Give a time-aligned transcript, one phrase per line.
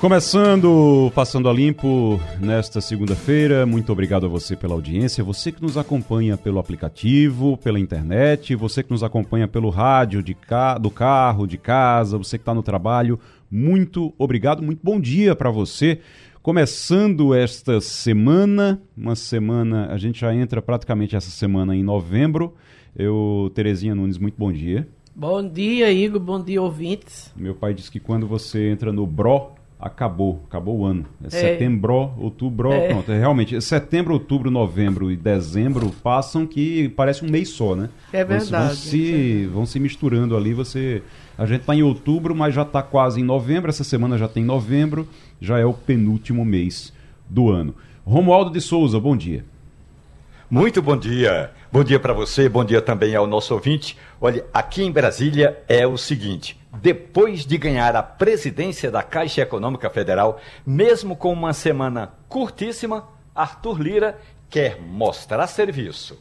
[0.00, 3.66] Começando, passando a limpo nesta segunda-feira.
[3.66, 8.82] Muito obrigado a você pela audiência, você que nos acompanha pelo aplicativo, pela internet, você
[8.82, 10.78] que nos acompanha pelo rádio de ca...
[10.78, 13.20] do carro, de casa, você que está no trabalho.
[13.50, 16.00] Muito obrigado, muito bom dia para você.
[16.42, 22.54] Começando esta semana, uma semana, a gente já entra praticamente essa semana em novembro.
[22.96, 24.88] Eu, Terezinha Nunes, muito bom dia.
[25.14, 26.18] Bom dia, Igor.
[26.20, 27.30] Bom dia, ouvintes.
[27.36, 31.06] Meu pai disse que quando você entra no BRO, acabou, acabou o ano.
[31.22, 31.30] É, é.
[31.30, 32.88] setembro, outubro, é.
[32.88, 33.10] pronto.
[33.10, 37.88] É, realmente, setembro, outubro, novembro e dezembro passam que parece um mês só, né?
[38.12, 38.66] É verdade.
[38.66, 41.02] Vão, se, vão se misturando ali, você...
[41.38, 44.44] A gente está em outubro, mas já está quase em novembro, essa semana já tem
[44.44, 45.08] novembro,
[45.40, 46.92] já é o penúltimo mês
[47.28, 47.74] do ano.
[48.04, 49.44] Romualdo de Souza, bom dia.
[50.50, 51.52] Muito bom dia.
[51.72, 53.96] Bom dia para você, bom dia também ao nosso ouvinte.
[54.20, 59.90] Olha, aqui em Brasília é o seguinte: depois de ganhar a presidência da Caixa Econômica
[59.90, 64.18] Federal, mesmo com uma semana curtíssima, Arthur Lira
[64.48, 66.18] quer mostrar serviço.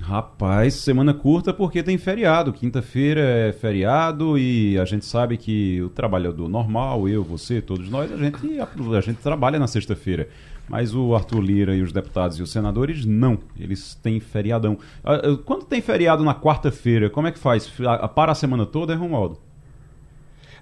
[0.00, 2.52] Rapaz, semana curta porque tem feriado.
[2.52, 8.12] Quinta-feira é feriado e a gente sabe que o trabalhador normal, eu, você, todos nós,
[8.12, 10.28] a gente, a, a gente trabalha na sexta-feira.
[10.68, 13.38] Mas o Arthur Lira e os deputados e os senadores, não.
[13.58, 14.78] Eles têm feriadão.
[15.02, 17.70] Ah, ah, quando tem feriado na quarta-feira, como é que faz?
[18.14, 19.38] Para a semana toda, é Romualdo?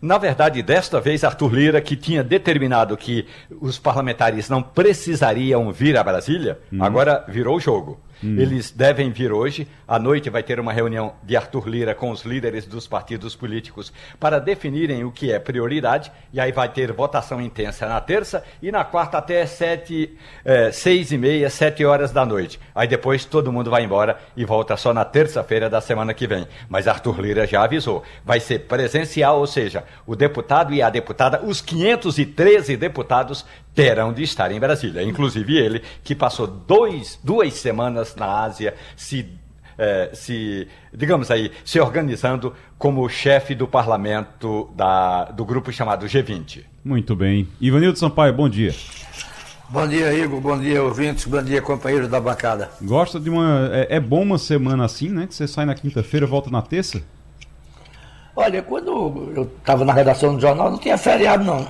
[0.03, 3.25] Na verdade, desta vez, Arthur Lira, que tinha determinado que
[3.61, 6.83] os parlamentares não precisariam vir a Brasília, hum.
[6.83, 8.01] agora virou o jogo.
[8.23, 8.39] Hum.
[8.39, 9.67] Eles devem vir hoje.
[9.87, 13.93] À noite vai ter uma reunião de Arthur Lira com os líderes dos partidos políticos
[14.21, 16.13] para definirem o que é prioridade.
[16.33, 21.11] E aí vai ter votação intensa na terça e na quarta até sete, é, seis
[21.13, 22.61] e meia, sete horas da noite.
[22.75, 26.47] Aí depois todo mundo vai embora e volta só na terça-feira da semana que vem.
[26.69, 28.03] Mas Arthur Lira já avisou.
[28.25, 33.45] Vai ser presencial, ou seja, o deputado e a deputada, os 513 deputados
[33.75, 35.03] terão de estar em Brasília.
[35.03, 39.27] Inclusive ele, que passou dois, duas semanas na Ásia se,
[39.79, 46.65] eh, se, digamos aí, se organizando como chefe do parlamento da, do grupo chamado G20.
[46.85, 47.49] Muito bem.
[47.61, 48.75] Ivanildo Sampaio, bom dia.
[49.69, 50.39] Bom dia, Igor.
[50.39, 51.25] Bom dia, ouvintes.
[51.25, 52.69] Bom dia, companheiros da bancada.
[52.83, 53.71] Gosta de uma.
[53.73, 55.27] É, é bom uma semana assim, né?
[55.27, 57.03] Que você sai na quinta-feira volta na terça?
[58.37, 61.67] Olha, quando eu estava na redação do jornal, não tinha feriado, não.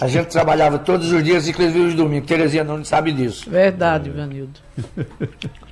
[0.00, 2.28] A gente trabalhava todos os dias, inclusive os domingos.
[2.28, 3.50] Terezinha não sabe disso.
[3.50, 4.60] Verdade, Vanildo.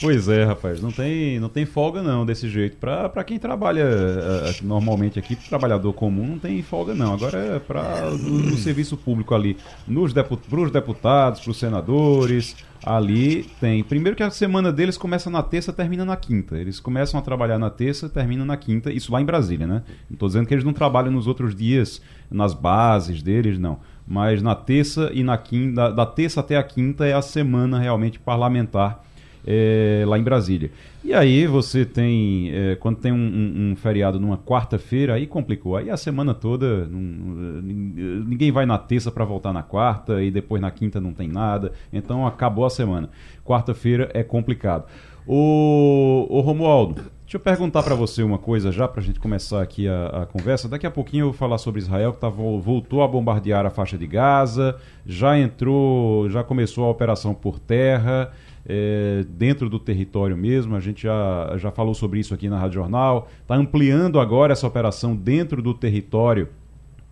[0.00, 2.76] Pois é, rapaz, não tem, não tem folga não desse jeito.
[2.78, 7.12] Para quem trabalha uh, normalmente aqui, trabalhador comum, não tem folga não.
[7.12, 13.44] Agora é para o serviço público ali, nos deput, pros deputados, para os senadores, ali
[13.60, 13.82] tem.
[13.84, 16.56] Primeiro que a semana deles começa na terça, termina na quinta.
[16.56, 18.92] Eles começam a trabalhar na terça, terminam na quinta.
[18.92, 19.82] Isso lá em Brasília, né?
[20.08, 23.78] Não estou dizendo que eles não trabalham nos outros dias, nas bases deles, não.
[24.06, 28.18] Mas na terça e na quinta, da terça até a quinta é a semana realmente
[28.18, 29.04] parlamentar
[29.52, 30.70] é, lá em Brasília.
[31.02, 35.76] E aí você tem, é, quando tem um, um, um feriado numa quarta-feira, aí complicou.
[35.76, 40.70] Aí a semana toda, ninguém vai na terça para voltar na quarta, e depois na
[40.70, 41.72] quinta não tem nada.
[41.92, 43.10] Então acabou a semana.
[43.44, 44.84] Quarta-feira é complicado.
[45.26, 49.60] O, o Romualdo, deixa eu perguntar para você uma coisa já, para a gente começar
[49.60, 50.68] aqui a, a, conversa.
[50.68, 53.98] Daqui a pouquinho eu vou falar sobre Israel, que tá, voltou a bombardear a faixa
[53.98, 58.30] de Gaza, já entrou, já começou a operação por terra
[58.66, 60.76] é, dentro do território mesmo.
[60.76, 63.28] A gente já, já falou sobre isso aqui na Rádio Jornal.
[63.42, 66.48] Está ampliando agora essa operação dentro do território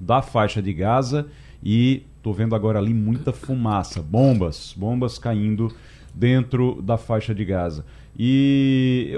[0.00, 1.26] da faixa de Gaza
[1.62, 5.72] e estou vendo agora ali muita fumaça, bombas, bombas caindo
[6.14, 7.84] dentro da faixa de Gaza.
[8.18, 9.12] E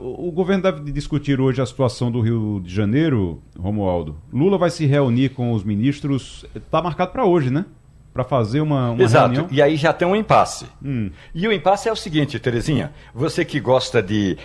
[0.00, 4.16] o governo deve discutir hoje a situação do Rio de Janeiro, Romualdo.
[4.32, 6.46] Lula vai se reunir com os ministros.
[6.54, 7.66] Está marcado para hoje, né?
[8.12, 9.32] Para fazer uma, uma Exato.
[9.32, 9.48] Reunião?
[9.50, 10.66] E aí já tem um impasse.
[10.84, 11.10] Hum.
[11.34, 14.36] E o impasse é o seguinte, Terezinha, você que gosta de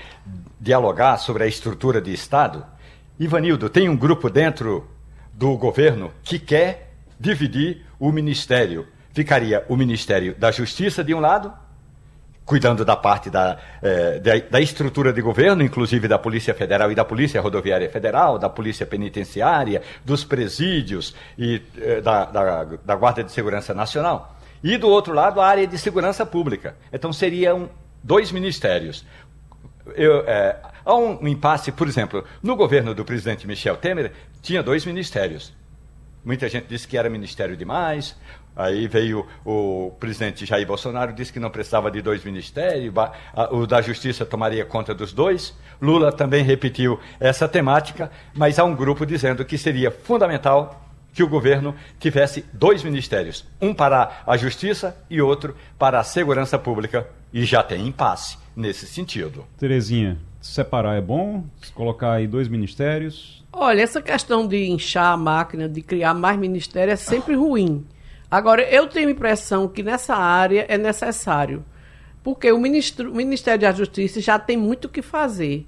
[0.60, 2.66] dialogar sobre a estrutura de Estado,
[3.20, 4.88] Ivanildo, tem um grupo dentro
[5.34, 8.88] do governo que quer dividir o ministério.
[9.14, 11.52] Ficaria o Ministério da Justiça de um lado
[12.46, 16.96] cuidando da parte da, eh, da, da, estrutura de governo, inclusive da Polícia Federal e
[16.96, 23.24] da Polícia Rodoviária Federal, da Polícia Penitenciária, dos presídios e eh, da, da, da Guarda
[23.24, 24.38] de Segurança Nacional.
[24.64, 26.76] E do outro lado, a área de segurança pública.
[26.94, 27.70] Então seriam
[28.04, 29.06] dois ministérios.
[29.96, 30.56] Eu, eh,
[30.86, 35.52] Há um impasse, por exemplo, no governo do presidente Michel Temer, tinha dois ministérios.
[36.24, 38.16] Muita gente disse que era ministério demais.
[38.56, 42.94] Aí veio o presidente Jair Bolsonaro, disse que não precisava de dois ministérios,
[43.52, 45.54] o da Justiça tomaria conta dos dois.
[45.82, 50.82] Lula também repetiu essa temática, mas há um grupo dizendo que seria fundamental
[51.14, 56.60] que o governo tivesse dois ministérios, um para a Justiça e outro para a Segurança
[56.60, 59.46] Pública, e já tem impasse nesse sentido.
[59.58, 61.44] Terezinha, separar é bom?
[61.74, 63.44] Colocar aí dois ministérios?
[63.52, 67.86] Olha, essa questão de inchar a máquina, de criar mais ministérios é sempre ruim.
[68.36, 71.64] Agora, eu tenho a impressão que nessa área é necessário,
[72.22, 75.66] porque o, ministro, o Ministério da Justiça já tem muito o que fazer.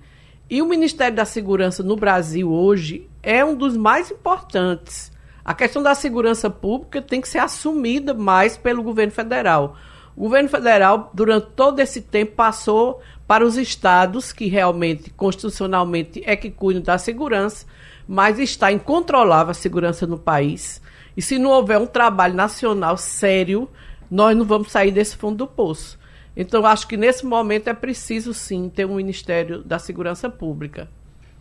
[0.50, 5.14] E o Ministério da Segurança no Brasil hoje é um dos mais importantes.
[5.46, 9.78] A questão da segurança pública tem que ser assumida mais pelo governo federal.
[10.14, 16.36] O governo federal, durante todo esse tempo, passou para os estados, que realmente, constitucionalmente, é
[16.36, 17.66] que cuidam da segurança,
[18.06, 20.82] mas está incontrolável a segurança no país.
[21.18, 23.68] E se não houver um trabalho nacional sério,
[24.10, 25.98] nós não vamos sair desse fundo do poço.
[26.36, 30.88] Então, acho que nesse momento é preciso, sim, ter um Ministério da Segurança Pública.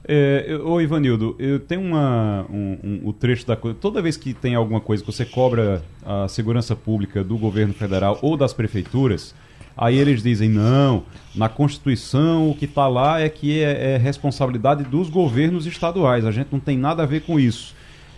[0.08, 3.76] É, ô Ivanildo, eu tenho uma, um, um, o trecho da coisa.
[3.78, 8.18] Toda vez que tem alguma coisa que você cobra a segurança pública do governo federal
[8.22, 9.34] ou das prefeituras,
[9.76, 11.02] aí eles dizem: não,
[11.34, 16.30] na Constituição o que está lá é que é, é, responsabilidade dos governos estaduais, a
[16.30, 17.74] gente não tem nada a ver com isso.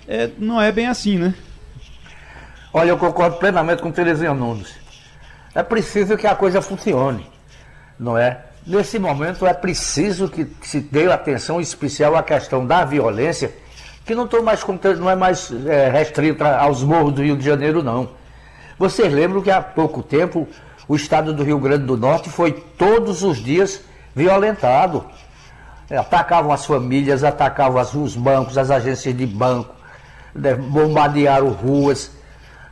[0.06, 1.34] É, não é bem assim, né?
[2.73, 4.75] Olha, eu concordo plenamente com Terezinha Nunes.
[5.55, 7.26] É preciso que a coisa funcione,
[7.99, 8.44] não é?
[8.67, 13.50] Nesse momento é preciso que se dê atenção especial à questão da violência,
[14.05, 14.65] que não, mais,
[14.99, 18.11] não é mais é, restrita aos morros do Rio de Janeiro, não.
[18.79, 20.47] Vocês lembram que há pouco tempo
[20.87, 23.81] o estado do Rio Grande do Norte foi todos os dias
[24.15, 25.05] violentado.
[25.91, 29.75] Atacavam as famílias, atacavam os bancos, as agências de banco,
[30.35, 32.18] né, bombardearam ruas.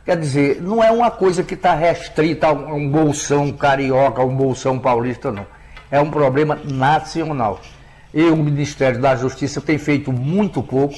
[0.07, 4.35] Quer dizer, não é uma coisa que está restrita a um bolsão carioca, a um
[4.35, 5.45] bolsão paulista, não
[5.91, 7.59] é um problema nacional.
[8.13, 10.95] E o Ministério da Justiça tem feito muito pouco.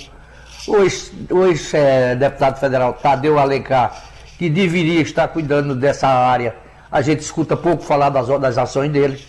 [0.68, 4.04] O ex-deputado ex, é, federal Tadeu Alencar,
[4.38, 6.56] que deveria estar cuidando dessa área,
[6.92, 9.24] a gente escuta pouco falar das, das ações dele.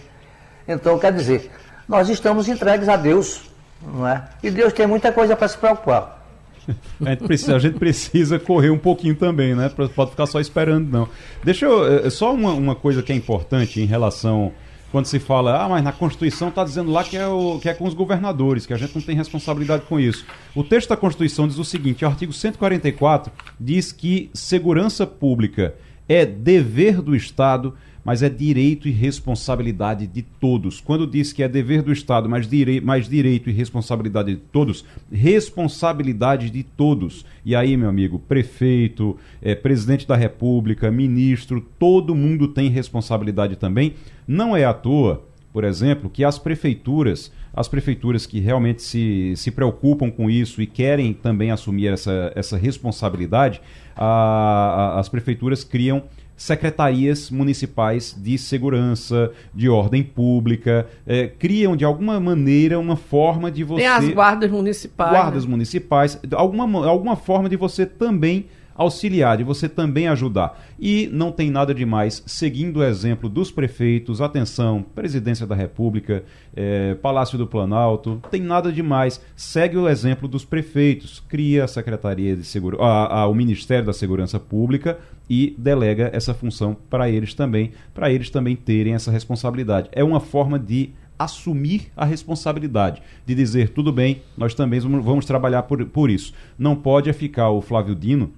[0.67, 1.50] Então, quer dizer,
[1.88, 3.50] nós estamos entregues a Deus,
[3.82, 4.25] não é?
[4.43, 6.19] E Deus tem muita coisa para se preocupar.
[7.04, 9.70] A gente, precisa, a gente precisa correr um pouquinho também, né?
[9.94, 11.08] Pode ficar só esperando, não.
[11.42, 12.06] Deixa eu.
[12.06, 14.52] É, só uma, uma coisa que é importante em relação
[14.90, 17.74] quando se fala, ah, mas na Constituição está dizendo lá que é, o, que é
[17.74, 20.26] com os governadores, que a gente não tem responsabilidade com isso.
[20.54, 25.74] O texto da Constituição diz o seguinte: o artigo 144 diz que segurança pública
[26.08, 27.74] é dever do Estado
[28.05, 30.81] mas é direito e responsabilidade de todos.
[30.81, 34.85] Quando diz que é dever do Estado, mas, direi mas direito e responsabilidade de todos,
[35.12, 37.25] responsabilidade de todos.
[37.44, 43.94] E aí, meu amigo, prefeito, é, presidente da República, ministro, todo mundo tem responsabilidade também.
[44.26, 49.50] Não é à toa, por exemplo, que as prefeituras, as prefeituras que realmente se, se
[49.50, 53.61] preocupam com isso e querem também assumir essa, essa responsabilidade,
[53.96, 56.05] a, a, as prefeituras criam
[56.40, 63.62] secretarias municipais de segurança, de ordem pública, é, criam de alguma maneira uma forma de
[63.62, 63.82] você.
[63.82, 65.10] Tem as guardas municipais.
[65.10, 65.50] Guardas né?
[65.50, 70.60] municipais, alguma, alguma forma de você também auxiliar, de você também ajudar.
[70.79, 76.24] E não tem nada de mais, seguindo o exemplo dos prefeitos, atenção, Presidência da República,
[76.55, 79.20] é, Palácio do Planalto, tem nada de mais.
[79.36, 84.98] Segue o exemplo dos prefeitos, cria a Secretaria de Segurança, o Ministério da Segurança Pública
[85.29, 89.89] e delega essa função para eles também, para eles também terem essa responsabilidade.
[89.93, 95.65] É uma forma de assumir a responsabilidade, de dizer, tudo bem, nós também vamos trabalhar
[95.65, 96.32] por, por isso.
[96.58, 98.32] Não pode ficar o Flávio Dino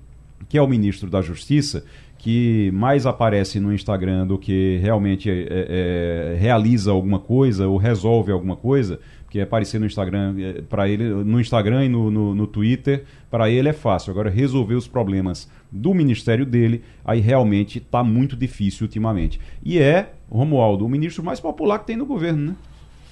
[0.48, 1.84] que é o ministro da Justiça,
[2.18, 7.76] que mais aparece no Instagram do que realmente é, é, é realiza alguma coisa ou
[7.76, 12.34] resolve alguma coisa, porque aparecer no Instagram, é, para ele, no Instagram e no, no,
[12.34, 14.10] no Twitter, para ele é fácil.
[14.10, 19.40] Agora, resolver os problemas do ministério dele, aí realmente está muito difícil ultimamente.
[19.64, 22.56] E é, Romualdo, o ministro mais popular que tem no governo, né?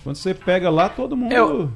[0.05, 1.33] Quando você pega lá, todo mundo.
[1.33, 1.71] Eu...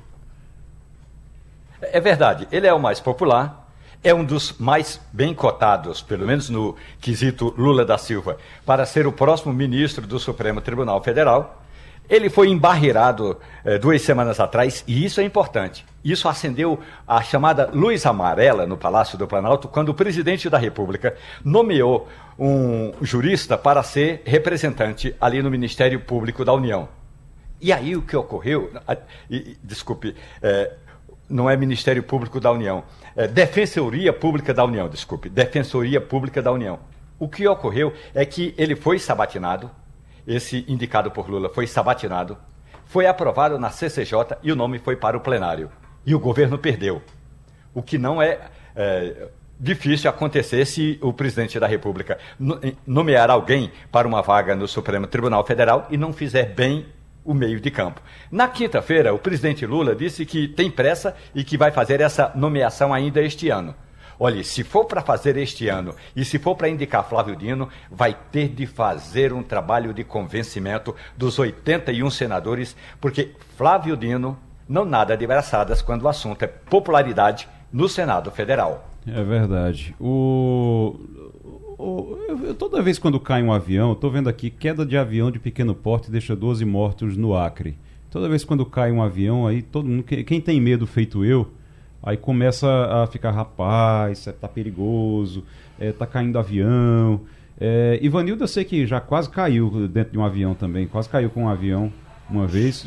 [1.81, 3.64] É verdade, ele é o mais popular,
[4.05, 9.07] é um dos mais bem cotados, pelo menos no quesito Lula da Silva, para ser
[9.07, 11.63] o próximo ministro do Supremo Tribunal Federal.
[12.07, 15.87] Ele foi embarreirado eh, duas semanas atrás, e isso é importante.
[16.05, 21.17] Isso acendeu a chamada luz amarela no Palácio do Planalto, quando o presidente da República
[21.43, 22.07] nomeou
[22.39, 26.91] um jurista para ser representante ali no Ministério Público da União.
[27.59, 28.71] E aí o que ocorreu,
[29.31, 30.75] e, desculpe, é,
[31.29, 32.85] não é Ministério Público da União,
[33.17, 36.79] é Defensoria Pública da União, desculpe, Defensoria Pública da União.
[37.19, 39.71] O que ocorreu é que ele foi sabatinado,
[40.27, 42.37] esse indicado por Lula foi sabatinado,
[42.87, 45.71] foi aprovado na CCJ e o nome foi para o plenário.
[46.07, 47.03] E o governo perdeu.
[47.73, 48.39] O que não é,
[48.77, 49.29] é
[49.59, 52.19] difícil acontecer se o presidente da República
[52.87, 56.87] nomear alguém para uma vaga no Supremo Tribunal Federal e não fizer bem
[57.25, 58.01] o meio de campo.
[58.31, 62.93] Na quinta-feira, o presidente Lula disse que tem pressa e que vai fazer essa nomeação
[62.93, 63.75] ainda este ano.
[64.19, 68.17] Olhe, se for para fazer este ano e se for para indicar Flávio Dino, vai
[68.31, 74.39] ter de fazer um trabalho de convencimento dos 81 senadores, porque Flávio Dino
[74.69, 78.89] não nada de braçadas quando o assunto é popularidade no Senado Federal.
[79.07, 79.95] É verdade.
[80.01, 80.97] O,
[81.79, 85.39] o eu, toda vez quando cai um avião, estou vendo aqui queda de avião de
[85.39, 87.77] pequeno porte deixa 12 mortos no Acre.
[88.11, 91.51] Toda vez quando cai um avião, aí todo mundo, quem tem medo feito eu,
[92.03, 95.45] aí começa a ficar rapaz, é, tá perigoso,
[95.79, 97.21] é, tá caindo avião.
[97.61, 101.31] É, Ivanildo, eu sei que já quase caiu dentro de um avião também, quase caiu
[101.31, 101.93] com um avião
[102.31, 102.87] uma vez.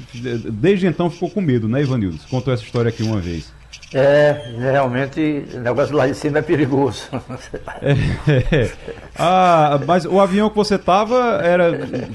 [0.52, 2.20] Desde então ficou com medo, né, Ivanildo?
[2.30, 3.54] Contou essa história aqui uma vez.
[3.94, 7.10] É, realmente o negócio lá de cima é perigoso.
[7.82, 7.94] É,
[8.64, 8.72] é.
[9.18, 11.72] Ah, mas o avião que você estava era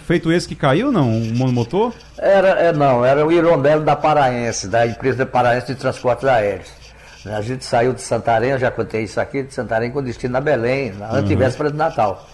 [0.07, 1.09] feito esse que caiu, não?
[1.09, 1.95] Um monomotor?
[2.19, 6.69] Era, é, não, era o Irondelo da Paraense, da empresa Paraense de Transportes Aéreos.
[7.25, 10.41] A gente saiu de Santarém, eu já contei isso aqui, de Santarém com destino a
[10.41, 11.73] Belém, na antivéspera uhum.
[11.73, 12.29] de Natal.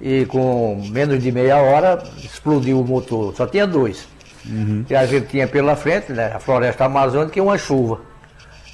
[0.00, 4.06] E com menos de meia hora explodiu o motor, só tinha dois.
[4.44, 4.84] Uhum.
[4.88, 8.11] E a gente tinha pela frente, né, a floresta amazônica e uma chuva.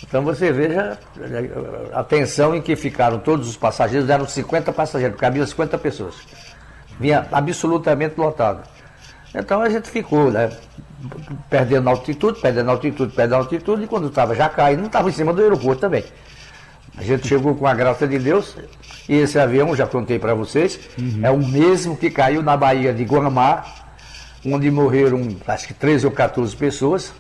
[0.03, 0.99] Então você veja
[1.93, 6.15] a tensão em que ficaram todos os passageiros, eram 50 passageiros, cabiam 50 pessoas.
[7.01, 8.63] Vinha absolutamente lotado.
[9.35, 10.51] Então a gente ficou, né?
[11.51, 15.43] Perdendo altitude, perdendo altitude, perdendo altitude, e quando estava já caindo, estava em cima do
[15.43, 16.05] aeroporto também.
[16.97, 18.57] A gente chegou com a graça de Deus,
[19.09, 21.21] e esse avião, já contei para vocês, uhum.
[21.23, 23.65] é o mesmo que caiu na Bahia de Guamá,
[24.45, 27.13] onde morreram acho que 13 ou 14 pessoas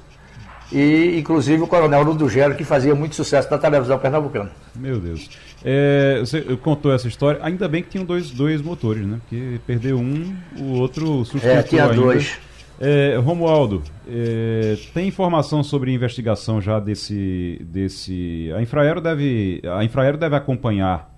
[0.72, 4.50] e inclusive o Coronel Ludugero, que fazia muito sucesso na televisão pernambucana.
[4.75, 5.28] Meu Deus.
[5.64, 9.18] É, você contou essa história, ainda bem que tinham dois, dois motores, né?
[9.20, 11.96] Porque perdeu um, o outro substituiu É, tinha ainda.
[11.96, 12.38] dois.
[12.80, 18.52] É, Romualdo, é, tem informação sobre investigação já desse, desse...
[18.56, 21.12] A Infraero deve, a Infraero deve acompanhar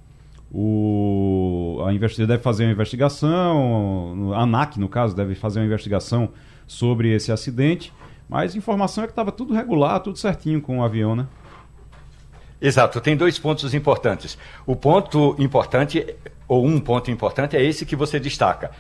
[0.51, 1.83] o...
[1.87, 6.31] A investigação deve fazer uma investigação, a ANAC, no caso, deve fazer uma investigação
[6.67, 7.93] sobre esse acidente
[8.31, 11.27] mas informação é que estava tudo regular, tudo certinho com o avião, né?
[12.63, 14.39] Exato, tem dois pontos importantes.
[14.65, 16.15] O ponto importante,
[16.47, 18.71] ou um ponto importante, é esse que você destaca.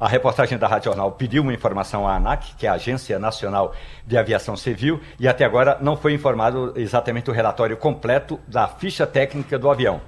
[0.00, 3.74] A reportagem da Rádio Jornal pediu uma informação à ANAC, que é a Agência Nacional
[4.06, 9.06] de Aviação Civil, e até agora não foi informado exatamente o relatório completo da ficha
[9.06, 10.00] técnica do avião.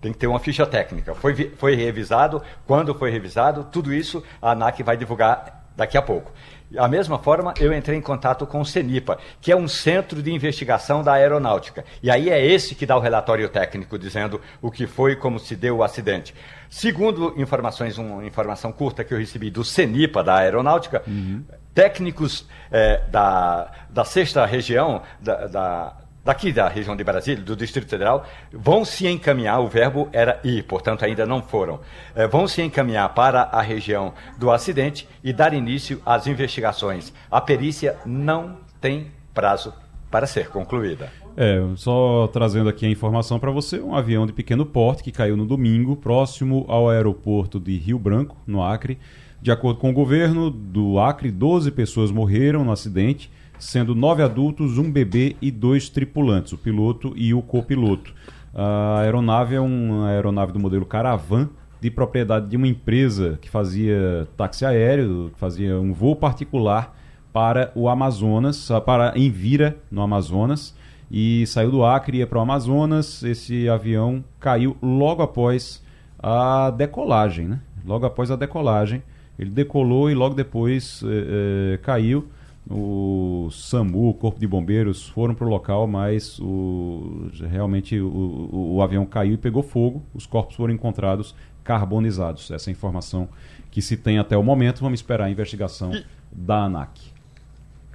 [0.00, 1.16] Tem que ter uma ficha técnica.
[1.16, 6.32] Foi, foi revisado, quando foi revisado, tudo isso a ANAC vai divulgar daqui a pouco.
[6.70, 10.32] Da mesma forma, eu entrei em contato com o CENIPA, que é um centro de
[10.32, 11.84] investigação da aeronáutica.
[12.02, 15.38] E aí é esse que dá o relatório técnico dizendo o que foi e como
[15.38, 16.34] se deu o acidente.
[16.68, 21.44] Segundo informações, uma informação curta que eu recebi do CENIPA da aeronáutica, uhum.
[21.72, 25.96] técnicos é, da, da sexta região da, da
[26.26, 30.64] daqui da região de Brasília, do Distrito Federal, vão se encaminhar, o verbo era ir,
[30.64, 31.78] portanto ainda não foram,
[32.16, 37.12] é, vão se encaminhar para a região do acidente e dar início às investigações.
[37.30, 39.72] A perícia não tem prazo
[40.10, 41.12] para ser concluída.
[41.36, 45.36] É, só trazendo aqui a informação para você, um avião de pequeno porte que caiu
[45.36, 48.98] no domingo, próximo ao aeroporto de Rio Branco, no Acre.
[49.40, 54.78] De acordo com o governo do Acre, 12 pessoas morreram no acidente sendo nove adultos,
[54.78, 58.14] um bebê e dois tripulantes, o piloto e o copiloto.
[58.54, 61.48] A aeronave é uma aeronave do modelo Caravan,
[61.80, 66.96] de propriedade de uma empresa que fazia táxi aéreo, fazia um voo particular
[67.32, 70.74] para o Amazonas, para Envira, no Amazonas,
[71.10, 73.22] e saiu do Acre e ia para o Amazonas.
[73.22, 75.84] Esse avião caiu logo após
[76.18, 77.60] a decolagem, né?
[77.84, 79.02] Logo após a decolagem,
[79.38, 82.26] ele decolou e logo depois eh, eh, caiu
[82.68, 88.74] o SAMU, o Corpo de Bombeiros foram para o local, mas o, realmente o, o,
[88.76, 90.02] o, avião caiu e pegou fogo.
[90.12, 92.50] Os corpos foram encontrados carbonizados.
[92.50, 93.28] Essa é a informação
[93.70, 94.80] que se tem até o momento.
[94.80, 95.92] Vamos esperar a investigação
[96.32, 97.00] da ANAC.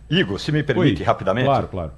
[0.09, 1.45] Igor, se me permite Oi, rapidamente.
[1.45, 1.91] Claro, claro.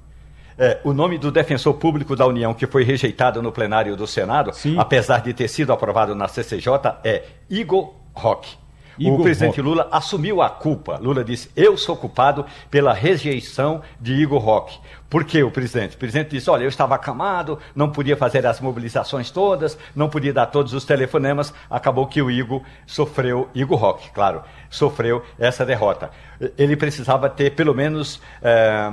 [0.56, 4.52] É, o nome do defensor público da União que foi rejeitado no plenário do Senado,
[4.52, 4.78] Sim.
[4.78, 6.68] apesar de ter sido aprovado na CCJ,
[7.04, 8.56] é Igor Roque.
[8.98, 9.62] Igor o presidente Roque.
[9.62, 10.98] Lula assumiu a culpa.
[10.98, 14.78] Lula disse: Eu sou culpado pela rejeição de Igor Roque.
[15.08, 15.96] Por que o presidente?
[15.96, 20.32] O presidente disse: Olha, eu estava acamado, não podia fazer as mobilizações todas, não podia
[20.32, 21.52] dar todos os telefonemas.
[21.70, 26.10] Acabou que o Igor sofreu, Igor Roque, claro, sofreu essa derrota.
[26.58, 28.20] Ele precisava ter pelo menos.
[28.42, 28.92] É,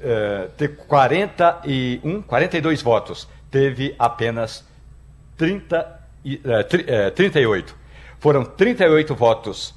[0.00, 3.28] é, ter 41, 42 votos.
[3.50, 4.64] Teve apenas
[5.36, 6.00] 30,
[6.86, 7.75] é, 38.
[8.18, 9.74] Foram 38 votos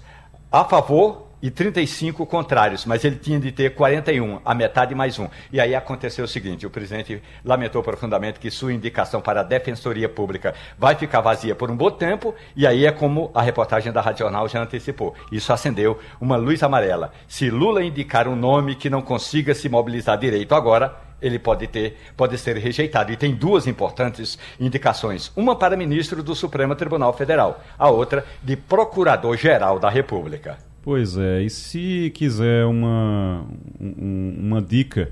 [0.51, 5.27] a favor e 35 contrários, mas ele tinha de ter 41, a metade mais um.
[5.51, 10.10] E aí aconteceu o seguinte: o presidente lamentou profundamente que sua indicação para a Defensoria
[10.10, 14.01] Pública vai ficar vazia por um bom tempo, e aí é como a reportagem da
[14.01, 15.15] Rádio Jornal já antecipou.
[15.31, 17.12] Isso acendeu uma luz amarela.
[17.27, 21.97] Se Lula indicar um nome que não consiga se mobilizar direito agora, ele pode ter,
[22.15, 23.11] pode ser rejeitado.
[23.11, 28.55] E tem duas importantes indicações: uma para ministro do Supremo Tribunal Federal, a outra de
[28.55, 30.57] Procurador-Geral da República.
[30.81, 33.45] Pois é, e se quiser uma,
[33.79, 35.11] um, uma dica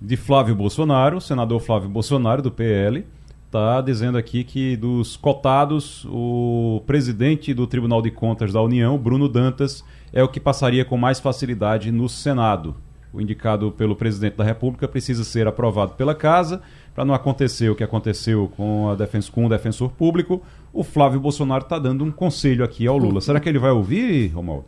[0.00, 3.06] de Flávio Bolsonaro, senador Flávio Bolsonaro, do PL,
[3.46, 9.28] está dizendo aqui que dos cotados, o presidente do Tribunal de Contas da União, Bruno
[9.28, 12.76] Dantas, é o que passaria com mais facilidade no Senado
[13.14, 16.60] o indicado pelo presidente da República precisa ser aprovado pela Casa,
[16.92, 20.42] para não acontecer o que aconteceu com, a defens com o defensor público.
[20.72, 23.20] O Flávio Bolsonaro está dando um conselho aqui ao Lula.
[23.20, 24.64] Será que ele vai ouvir, Romualdo?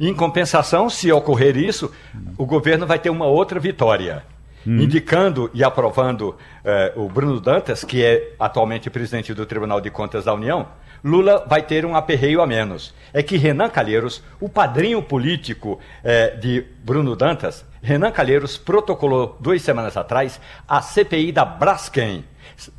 [0.00, 1.90] Em compensação, se ocorrer isso,
[2.38, 4.24] o governo vai ter uma outra vitória.
[4.66, 4.80] Hum.
[4.80, 10.24] Indicando e aprovando eh, o Bruno Dantas, que é atualmente presidente do Tribunal de Contas
[10.24, 10.66] da União,
[11.06, 12.92] Lula vai ter um aperreio a menos.
[13.12, 19.62] É que Renan Calheiros, o padrinho político é, de Bruno Dantas, Renan Calheiros protocolou duas
[19.62, 22.24] semanas atrás a CPI da Braskem.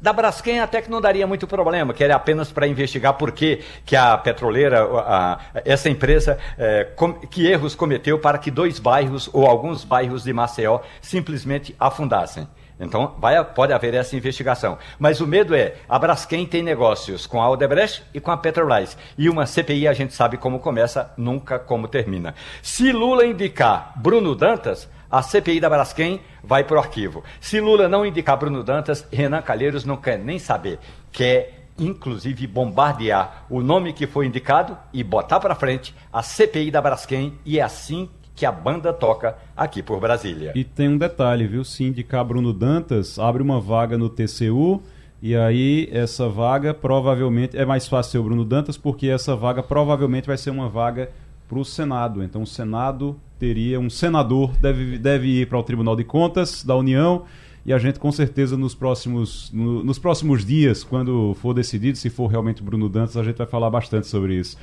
[0.01, 3.61] Da Braskem até que não daria muito problema, que era apenas para investigar por que,
[3.95, 9.45] a petroleira, a, essa empresa, é, com, que erros cometeu para que dois bairros ou
[9.45, 12.45] alguns bairros de Maceió simplesmente afundassem.
[12.79, 14.77] Então, vai, pode haver essa investigação.
[14.99, 18.97] Mas o medo é, a Braskem tem negócios com a Odebrecht e com a Petrobras.
[19.17, 22.35] E uma CPI a gente sabe como começa, nunca como termina.
[22.61, 27.23] Se Lula indicar Bruno Dantas, a CPI da Braskem vai para o arquivo.
[27.39, 30.79] Se Lula não indicar Bruno Dantas, Renan Calheiros não quer nem saber.
[31.11, 36.81] Quer, inclusive, bombardear o nome que foi indicado e botar para frente a CPI da
[36.81, 37.39] Braskem.
[37.45, 40.53] E é assim que a banda toca aqui por Brasília.
[40.55, 41.63] E tem um detalhe, viu?
[41.63, 44.79] Se indicar Bruno Dantas, abre uma vaga no TCU.
[45.19, 49.63] E aí, essa vaga provavelmente é mais fácil ser o Bruno Dantas, porque essa vaga
[49.63, 51.09] provavelmente vai ser uma vaga
[51.49, 52.23] para o Senado.
[52.23, 56.75] Então, o Senado teria um senador, deve, deve ir para o Tribunal de Contas da
[56.75, 57.23] União
[57.67, 62.09] e a gente com certeza nos próximos, no, nos próximos dias, quando for decidido se
[62.09, 64.57] for realmente Bruno Dantas, a gente vai falar bastante sobre isso.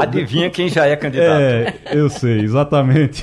[0.00, 1.38] Adivinha quem já é candidato.
[1.38, 3.22] É, eu sei, exatamente.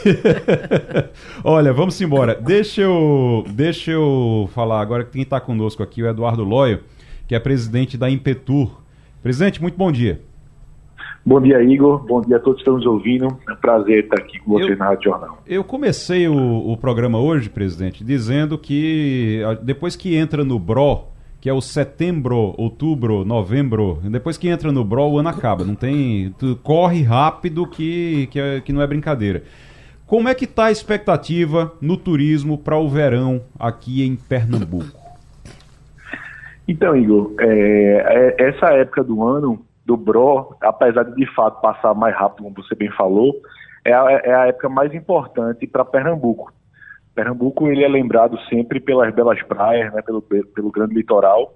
[1.43, 2.36] Olha, vamos embora.
[2.36, 6.82] Deixa eu, deixa eu falar agora que quem está conosco aqui, o Eduardo Loio,
[7.28, 8.84] que é presidente da Impetur.
[9.24, 10.22] Presidente, muito bom dia.
[11.26, 12.06] Bom dia, Igor.
[12.06, 13.28] Bom dia a todos que estão nos ouvindo.
[13.48, 15.38] É um prazer estar aqui com você eu, na Rádio Jornal.
[15.48, 21.06] Eu comecei o, o, programa hoje, presidente, dizendo que depois que entra no BRO,
[21.40, 25.64] que é o setembro, outubro, novembro, depois que entra no BRO, o ano acaba.
[25.64, 26.36] Não tem.
[26.62, 29.44] corre rápido que, que, é, que não é brincadeira.
[30.06, 35.02] Como é que está a expectativa no turismo para o verão aqui em Pernambuco?
[36.68, 41.93] Então, Igor, é, é essa época do ano do BRO, apesar de de fato passar
[41.93, 43.34] mais rápido, como você bem falou,
[43.86, 46.54] é a, é a época mais importante para Pernambuco.
[47.13, 51.54] Pernambuco ele é lembrado sempre pelas belas praias, né, pelo, pelo grande litoral,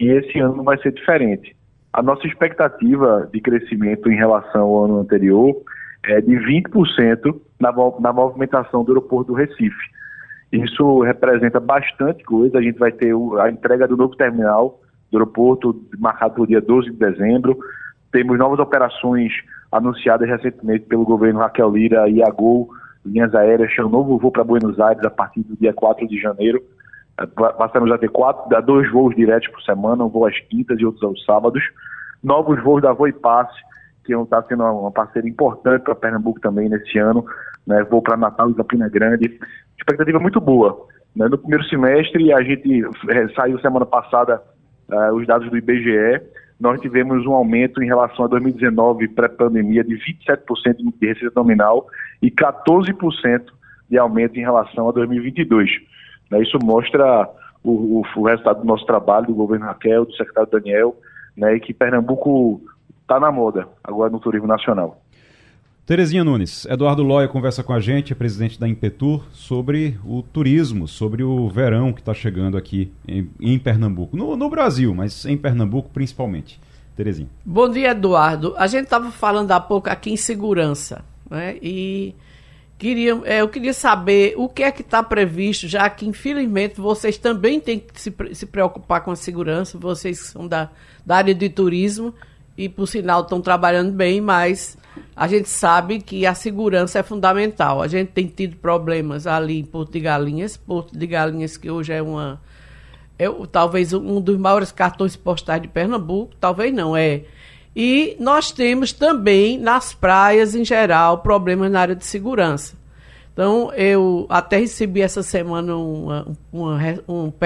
[0.00, 1.54] e esse ano vai ser diferente.
[1.92, 5.54] A nossa expectativa de crescimento em relação ao ano anterior
[6.04, 9.96] é de 20% na, na movimentação do aeroporto do Recife.
[10.52, 12.58] Isso representa bastante coisa.
[12.58, 16.60] A gente vai ter a entrega do novo terminal do aeroporto, marcado para o dia
[16.60, 17.58] 12 de dezembro.
[18.12, 19.32] Temos novas operações
[19.70, 22.68] anunciadas recentemente pelo governo Raquel Lira e a Gol,
[23.04, 26.62] linhas aéreas, um novo voo para Buenos Aires a partir do dia 4 de janeiro.
[27.20, 30.84] Eh, passamos a ter quatro, dois voos diretos por semana, um voo às quintas e
[30.84, 31.62] outros aos sábados.
[32.22, 33.56] Novos voos da Voipasse,
[34.04, 37.24] que está sendo uma parceria importante para Pernambuco também nesse ano.
[37.66, 37.82] Né?
[37.84, 39.38] Voo para Natal e Campina Grande.
[39.78, 40.86] Expectativa muito boa.
[41.14, 41.28] Né?
[41.28, 44.42] No primeiro semestre, a gente é, saiu semana passada
[44.88, 46.22] uh, os dados do IBGE,
[46.58, 51.86] nós tivemos um aumento em relação a 2019, pré-pandemia, de 27% de receita nominal
[52.22, 53.44] e 14%
[53.90, 55.70] de aumento em relação a 2022.
[56.30, 57.28] Né, isso mostra
[57.62, 60.96] o, o, o, resultado do nosso trabalho, do governo Raquel, do secretário Daniel,
[61.36, 62.60] né, e que Pernambuco
[63.02, 65.00] está na moda agora no turismo nacional.
[65.86, 70.88] Terezinha Nunes, Eduardo Loia conversa com a gente, é presidente da Impetur, sobre o turismo,
[70.88, 74.16] sobre o verão que está chegando aqui em, em Pernambuco.
[74.16, 76.58] No, no, Brasil, mas em Pernambuco principalmente.
[76.96, 77.28] Terezinha.
[77.44, 78.52] Bom dia, Eduardo.
[78.56, 81.56] A gente estava falando há pouco aqui em segurança, né?
[81.62, 82.16] E
[82.76, 87.16] queria, é, eu queria saber o que é que está previsto, já que infelizmente vocês
[87.16, 90.68] também têm que se, se preocupar com a segurança, vocês são da,
[91.04, 92.12] da área de turismo
[92.56, 94.76] e por sinal estão trabalhando bem, mas
[95.14, 97.82] a gente sabe que a segurança é fundamental.
[97.82, 101.92] A gente tem tido problemas ali em Porto de Galinhas, Porto de Galinhas que hoje
[101.92, 102.40] é uma
[103.18, 107.22] é, talvez um dos maiores cartões postais de Pernambuco, talvez não é.
[107.74, 112.74] E nós temos também nas praias em geral problemas na área de segurança.
[113.32, 116.78] Então, eu até recebi essa semana uma, uma,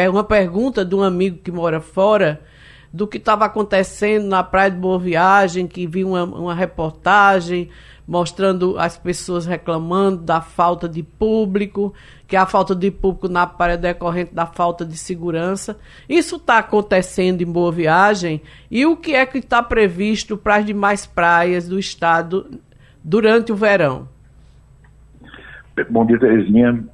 [0.08, 2.40] uma pergunta de um amigo que mora fora
[2.92, 7.68] do que estava acontecendo na Praia de Boa Viagem, que vi uma, uma reportagem
[8.10, 11.94] mostrando as pessoas reclamando da falta de público,
[12.26, 15.78] que a falta de público na praia é decorrente da falta de segurança.
[16.08, 20.66] Isso está acontecendo em Boa Viagem e o que é que está previsto para as
[20.66, 22.58] demais praias do estado
[23.04, 24.08] durante o verão?
[25.88, 26.84] Bom dia, Terezinha.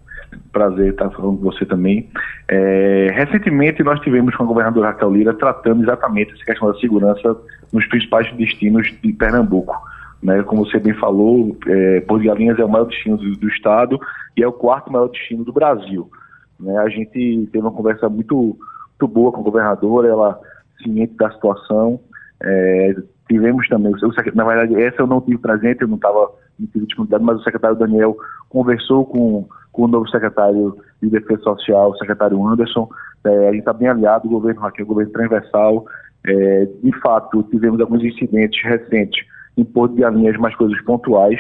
[0.53, 2.09] Prazer estar falando com você também.
[2.49, 7.37] É, recentemente, nós tivemos com a governadora Raquel Lira tratando exatamente essa questão da segurança
[7.73, 9.77] nos principais destinos de Pernambuco.
[10.23, 10.43] Né?
[10.43, 13.99] Como você bem falou, é, Porto de Galinhas é o maior destino do, do, estado
[14.37, 16.11] e é o quarto maior destino do Brasil.
[16.59, 16.77] Né?
[16.79, 18.57] A gente teve uma conversa muito,
[19.01, 20.41] muito boa com a governadora, ela
[20.83, 22.01] ciente da situação.
[22.43, 22.97] É,
[23.29, 23.93] tivemos também,
[24.35, 27.43] na verdade, essa eu não tive presente, eu não estava não tive disponibilidade, mas o
[27.43, 28.17] secretário Daniel
[28.49, 32.89] conversou com com o novo secretário de Defesa Social, o secretário Anderson.
[33.23, 35.85] É, a gente está bem aliado, o governo aqui é o governo transversal.
[36.27, 39.23] É, de fato, tivemos alguns incidentes recentes
[39.55, 41.39] em Porto de Galinhas, mais coisas pontuais,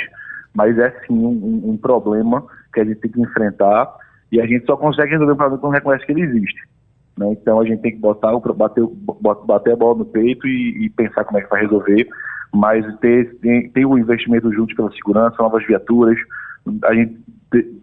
[0.55, 2.45] mas é sim um, um, problema
[2.75, 3.91] que a gente tem que enfrentar
[4.31, 6.61] e a gente só consegue resolver o problema quando reconhece que ele existe.
[7.17, 7.33] Né?
[7.33, 8.85] Então a gente tem que botar, bater,
[9.47, 12.09] bater a bola no peito e, e pensar como é que vai resolver,
[12.55, 13.37] mas ter,
[13.73, 16.19] ter o investimento junto pela segurança, novas viaturas,
[16.85, 17.19] a gente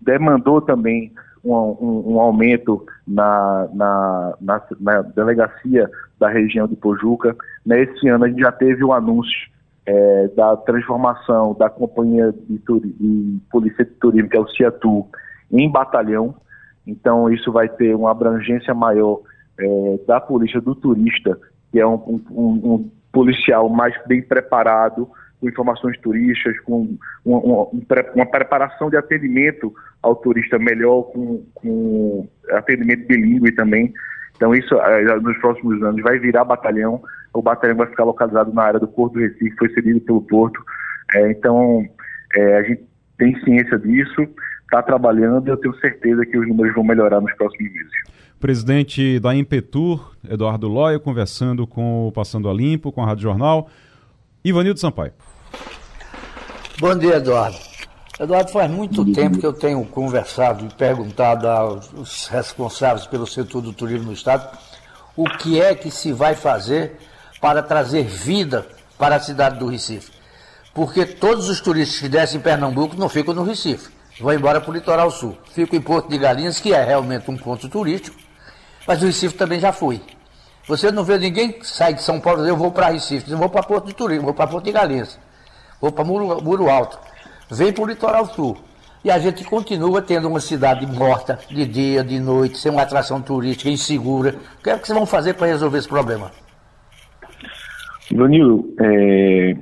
[0.01, 1.11] demandou também
[1.43, 7.35] um, um, um aumento na, na, na, na, delegacia da região de Pojuca.
[7.65, 9.51] Nesse ano a gente já teve o um anúncio
[9.85, 15.05] é, da transformação da companhia de, de, polícia de turismo, que é o CIATU,
[15.51, 16.35] em batalhão.
[16.85, 19.21] Então isso vai ter uma abrangência maior
[19.59, 21.37] é, da polícia do turista,
[21.71, 25.07] que é um, um policial mais bem preparado,
[25.39, 27.67] com informações turísticas, com uma,
[28.15, 33.93] uma, preparação de atendimento ao turista melhor, com, com atendimento bilíngue também.
[34.35, 37.01] Então, isso eh, nos próximos anos vai virar batalhão.
[37.33, 40.61] O batalhão vai ficar localizado na área do Porto do Recife, foi cedido pelo Porto.
[41.13, 41.85] É, então,
[42.35, 42.83] é, a gente
[43.17, 44.27] tem ciência disso,
[44.73, 47.91] está trabalhando e eu tenho certeza que os números vão melhorar nos próximos meses.
[48.39, 53.69] Presidente da Impetur, Eduardo Loia, conversando com o Passando a Limpo, com a Rádio Jornal.
[54.43, 55.13] Ivanildo Sampaio.
[56.79, 57.57] Bom dia, Eduardo.
[58.19, 63.71] Eduardo, faz muito tempo que eu tenho conversado e perguntado aos responsáveis pelo setor do
[63.71, 64.57] turismo no Estado
[65.15, 66.97] o que é que se vai fazer
[67.39, 68.65] para trazer vida
[68.97, 70.11] para a cidade do Recife.
[70.73, 74.71] Porque todos os turistas que descem em Pernambuco não ficam no Recife, vão embora para
[74.71, 75.37] o litoral sul.
[75.53, 78.17] Ficam em Porto de Galinhas, que é realmente um ponto turístico,
[78.87, 80.01] mas o Recife também já foi.
[80.67, 83.37] Você não vê ninguém que sai de São Paulo e eu vou para Recife, eu
[83.37, 85.19] vou para Porto de Turismo, vou para Porto de Galinhas
[85.83, 86.97] vou para Muro, Muro Alto,
[87.51, 88.57] vem para o litoral sul.
[89.03, 93.21] E a gente continua tendo uma cidade morta de dia, de noite, sem uma atração
[93.21, 94.35] turística insegura.
[94.59, 96.31] O que é que vocês vão fazer para resolver esse problema?
[98.09, 99.57] Danilo, é...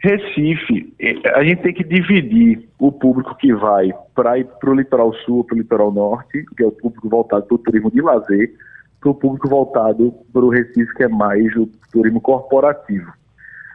[0.00, 4.74] Recife, é, a gente tem que dividir o público que vai para ir para o
[4.74, 8.00] litoral sul, para o litoral norte, que é o público voltado para o turismo de
[8.00, 8.54] lazer,
[9.00, 13.12] para o público voltado para o Recife, que é mais o turismo corporativo.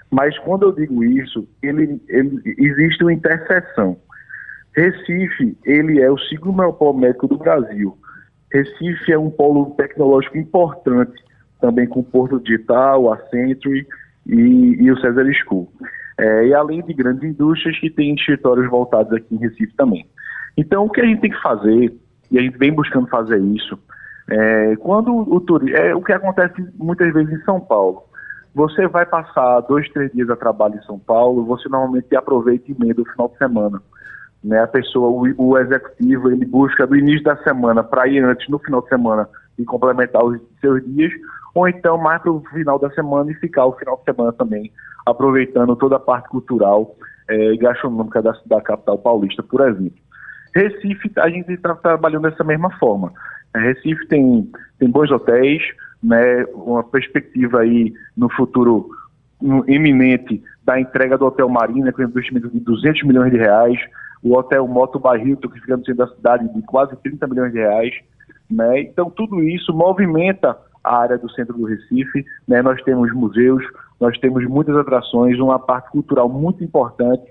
[0.09, 3.97] Mas quando eu digo isso, ele, ele, existe uma interseção.
[4.75, 7.97] Recife, ele é o segundo maior polo médico do Brasil.
[8.51, 11.21] Recife é um polo tecnológico importante,
[11.59, 13.85] também com o Porto Digital, a Century
[14.25, 15.69] e, e o César School.
[16.19, 20.05] É, e além de grandes indústrias que têm escritórios voltados aqui em Recife também.
[20.55, 21.93] Então, o que a gente tem que fazer,
[22.29, 23.77] e a gente vem buscando fazer isso,
[24.29, 28.03] é, quando o turismo, é o que acontece muitas vezes em São Paulo.
[28.53, 32.75] Você vai passar dois, três dias a trabalho em São Paulo, você normalmente aproveita e
[32.75, 33.81] emenda o final de semana.
[34.43, 34.61] Né?
[34.61, 38.59] A pessoa, o, o executivo, ele busca do início da semana para ir antes, no
[38.59, 41.11] final de semana, e complementar os seus dias,
[41.53, 44.71] ou então mais para o final da semana e ficar o final de semana também,
[45.05, 46.95] aproveitando toda a parte cultural
[47.29, 49.97] é, e gastronômica da, da capital paulista, por exemplo.
[50.55, 53.11] Recife, a gente está trabalhando dessa mesma forma.
[53.55, 55.61] É, Recife tem, tem bons hotéis,
[56.01, 58.89] né, uma perspectiva aí no futuro
[59.67, 63.77] iminente da entrega do Hotel Marina, com investimento de 200 milhões de reais,
[64.21, 67.59] o Hotel Moto Barrito, que fica no centro da cidade, de quase 30 milhões de
[67.59, 67.93] reais.
[68.49, 68.81] Né?
[68.81, 72.25] Então, tudo isso movimenta a área do centro do Recife.
[72.47, 72.61] Né?
[72.61, 73.63] Nós temos museus,
[73.99, 77.23] nós temos muitas atrações, uma parte cultural muito importante.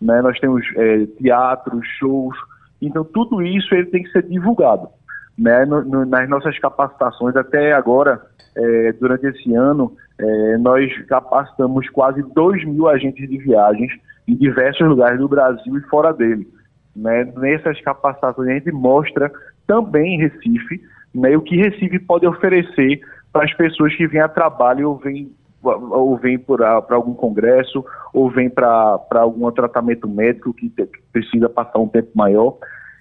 [0.00, 0.20] Né?
[0.22, 2.36] Nós temos é, teatros, shows.
[2.80, 4.88] Então, tudo isso ele tem que ser divulgado.
[5.36, 5.64] Né?
[5.64, 8.20] No, no, nas nossas capacitações, até agora,
[8.56, 13.92] é, durante esse ano, é, nós capacitamos quase 2 mil agentes de viagens
[14.26, 16.46] em diversos lugares do Brasil e fora dele.
[16.94, 17.32] Né?
[17.36, 19.30] Nessas capacitações a gente mostra
[19.66, 20.80] também em Recife
[21.18, 23.00] né, o que Recife pode oferecer
[23.32, 28.30] para as pessoas que vêm a trabalho ou vêm ou vem para algum congresso, ou
[28.30, 32.56] vem para algum tratamento médico que, te, que precisa passar um tempo maior.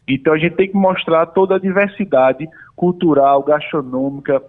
[0.07, 4.41] Então a gente tem que mostrar toda a diversidade cultural, gastronômica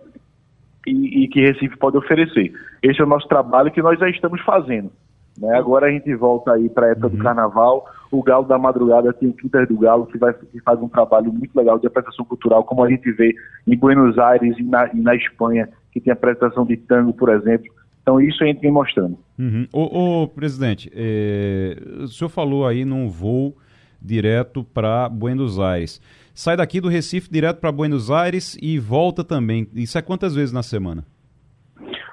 [0.86, 2.52] e, e, que Recife pode oferecer.
[2.82, 4.90] Esse é o nosso trabalho que nós já estamos fazendo.
[5.40, 5.56] Né?
[5.56, 7.16] Agora a gente volta aí para a época uhum.
[7.16, 7.86] do carnaval.
[8.10, 11.32] O Galo da Madrugada tem o Quintas do Galo, que, vai, que faz um trabalho
[11.32, 13.34] muito legal de apresentação cultural, como a gente vê
[13.66, 17.28] em Buenos Aires e na, e na Espanha, que tem a apresentação de tango, por
[17.28, 17.70] exemplo.
[18.02, 19.18] Então isso a gente vem mostrando.
[19.38, 19.66] Uhum.
[19.72, 23.54] Ô, ô presidente, é, o senhor falou aí num voo
[24.00, 26.00] direto para Buenos Aires.
[26.34, 29.68] Sai daqui do Recife direto para Buenos Aires e volta também.
[29.74, 31.04] Isso é quantas vezes na semana?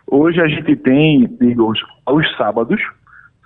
[0.07, 1.71] Hoje a gente tem, digo,
[2.05, 2.81] aos sábados,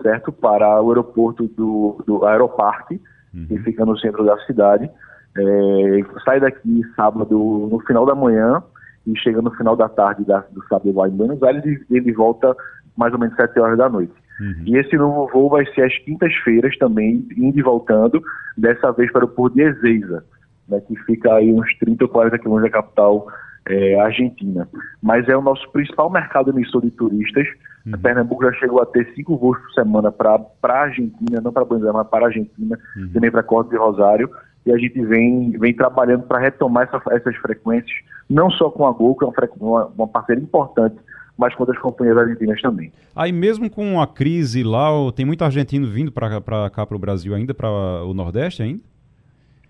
[0.02, 0.32] certo?
[0.32, 3.02] Para o aeroporto do, do Aeroparque,
[3.34, 3.48] uhum.
[3.48, 4.90] que fica no centro da cidade.
[5.38, 8.64] É, sai daqui sábado no final da manhã
[9.06, 12.12] e chega no final da tarde da, do sábado lá em Buenos Aires e ele
[12.12, 12.56] volta
[12.98, 14.14] mais ou menos 7 horas da noite.
[14.40, 14.64] Uhum.
[14.66, 18.22] E esse novo voo vai ser às quintas-feiras também, indo e voltando,
[18.58, 20.24] dessa vez para o Porto de Ezeiza,
[20.68, 23.28] né, que fica aí uns 30 ou 40 quilômetros da capital
[23.70, 24.68] é, argentina.
[25.02, 27.48] Mas é o nosso principal mercado emissor de turistas.
[27.86, 27.98] Uhum.
[28.00, 31.86] Pernambuco já chegou a ter cinco voos por semana para a Argentina, não para Buenos
[31.86, 33.10] Aires, mas para a Argentina, uhum.
[33.14, 34.30] também para Corte de Rosário.
[34.66, 37.98] E a gente vem, vem trabalhando para retomar essa, essas frequências,
[38.30, 39.28] não só com a Gol, que é
[39.60, 40.98] uma, uma parceira importante,
[41.38, 42.92] mas com outras companhias argentinas também.
[43.16, 47.34] Aí mesmo com a crise lá, tem muito argentino vindo para cá para o Brasil
[47.34, 48.82] ainda, para o Nordeste ainda?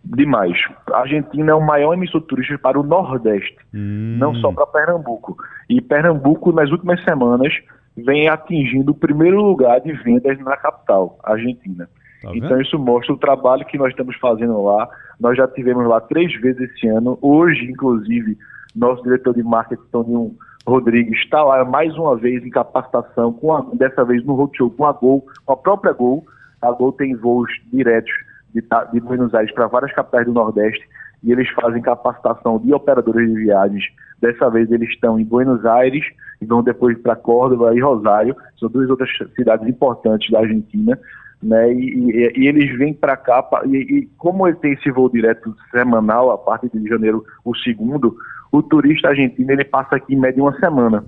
[0.03, 0.57] Demais.
[0.91, 4.17] A Argentina é o maior emissor turístico para o Nordeste, hum.
[4.19, 5.37] não só para Pernambuco.
[5.69, 7.53] E Pernambuco, nas últimas semanas,
[7.95, 11.87] vem atingindo o primeiro lugar de vendas na capital, Argentina.
[12.21, 14.89] Tá então isso mostra o trabalho que nós estamos fazendo lá.
[15.19, 17.17] Nós já tivemos lá três vezes esse ano.
[17.21, 18.37] Hoje, inclusive,
[18.75, 20.35] nosso diretor de marketing, Toninho
[20.67, 24.85] Rodrigues, está lá mais uma vez em capacitação, com a, dessa vez no roadshow com
[24.85, 26.25] a Gol, com a própria Gol.
[26.61, 28.11] A Gol tem voos diretos
[28.53, 30.87] de, de Buenos Aires para várias capitais do Nordeste
[31.23, 33.83] e eles fazem capacitação de operadores de viagens.
[34.21, 36.05] Dessa vez eles estão em Buenos Aires
[36.41, 40.97] e vão depois para Córdoba e Rosário, são duas outras cidades importantes da Argentina,
[41.41, 41.73] né?
[41.73, 45.55] E, e, e eles vêm para cá e, e, como ele tem esse voo direto
[45.71, 48.15] semanal, a partir de janeiro, o segundo,
[48.51, 51.05] o turista argentino ele passa aqui em média uma semana.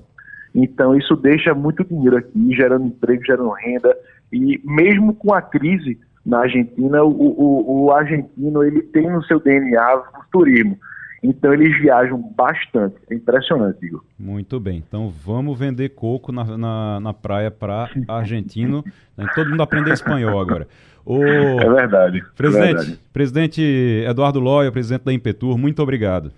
[0.54, 3.96] Então isso deixa muito dinheiro aqui, gerando emprego, gerando renda
[4.32, 9.40] e mesmo com a crise na Argentina, o, o, o, argentino ele tem no seu
[9.40, 10.78] DNA o turismo.
[11.24, 12.96] Então eles viajam bastante.
[13.10, 14.04] É impressionante, Igor.
[14.18, 14.84] Muito bem.
[14.88, 18.84] Então vamos vender coco na, na, na praia para argentino.
[19.16, 19.28] Né?
[19.36, 20.68] Todo mundo aprender espanhol agora.
[21.06, 21.24] O...
[21.24, 22.24] É verdade.
[22.36, 23.00] Presidente, é verdade.
[23.14, 23.62] presidente
[24.08, 26.32] Eduardo Loya, presidente da Impetur, muito obrigado.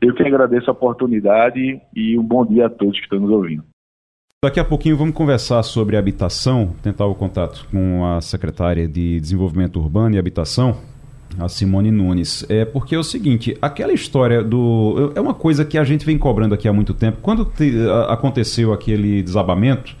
[0.00, 3.64] Eu que agradeço a oportunidade e um bom dia a todos que estão nos ouvindo.
[4.40, 9.80] Daqui a pouquinho vamos conversar sobre habitação, tentar o contato com a secretária de Desenvolvimento
[9.80, 10.76] Urbano e Habitação,
[11.36, 12.46] a Simone Nunes.
[12.48, 15.12] É porque é o seguinte, aquela história do.
[15.16, 17.18] É uma coisa que a gente vem cobrando aqui há muito tempo.
[17.20, 19.96] Quando te, a, aconteceu aquele desabamento,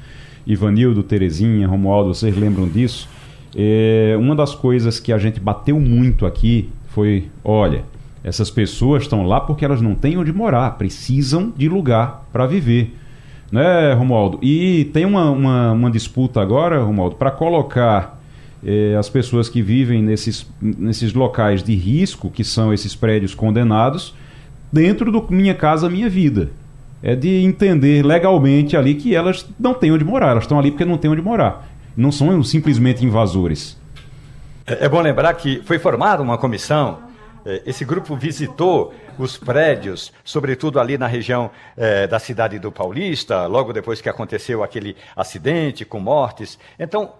[0.46, 3.08] Ivanildo, Terezinha, Romualdo, vocês lembram disso?
[3.56, 7.82] É, uma das coisas que a gente bateu muito aqui foi: olha,
[8.22, 12.94] essas pessoas estão lá porque elas não têm onde morar, precisam de lugar para viver
[13.50, 14.38] né, Romualdo?
[14.42, 18.20] E tem uma, uma, uma disputa agora, Romualdo, para colocar
[18.64, 24.14] eh, as pessoas que vivem nesses, nesses locais de risco, que são esses prédios condenados,
[24.72, 26.50] dentro do Minha Casa Minha Vida.
[27.02, 30.84] É de entender legalmente ali que elas não têm onde morar, elas estão ali porque
[30.84, 31.68] não têm onde morar.
[31.96, 33.78] Não são simplesmente invasores.
[34.66, 37.08] É, é bom lembrar que foi formada uma comissão
[37.48, 43.46] eh, esse grupo visitou os prédios, sobretudo ali na região eh, da cidade do Paulista,
[43.46, 46.58] logo depois que aconteceu aquele acidente com mortes.
[46.78, 47.14] Então,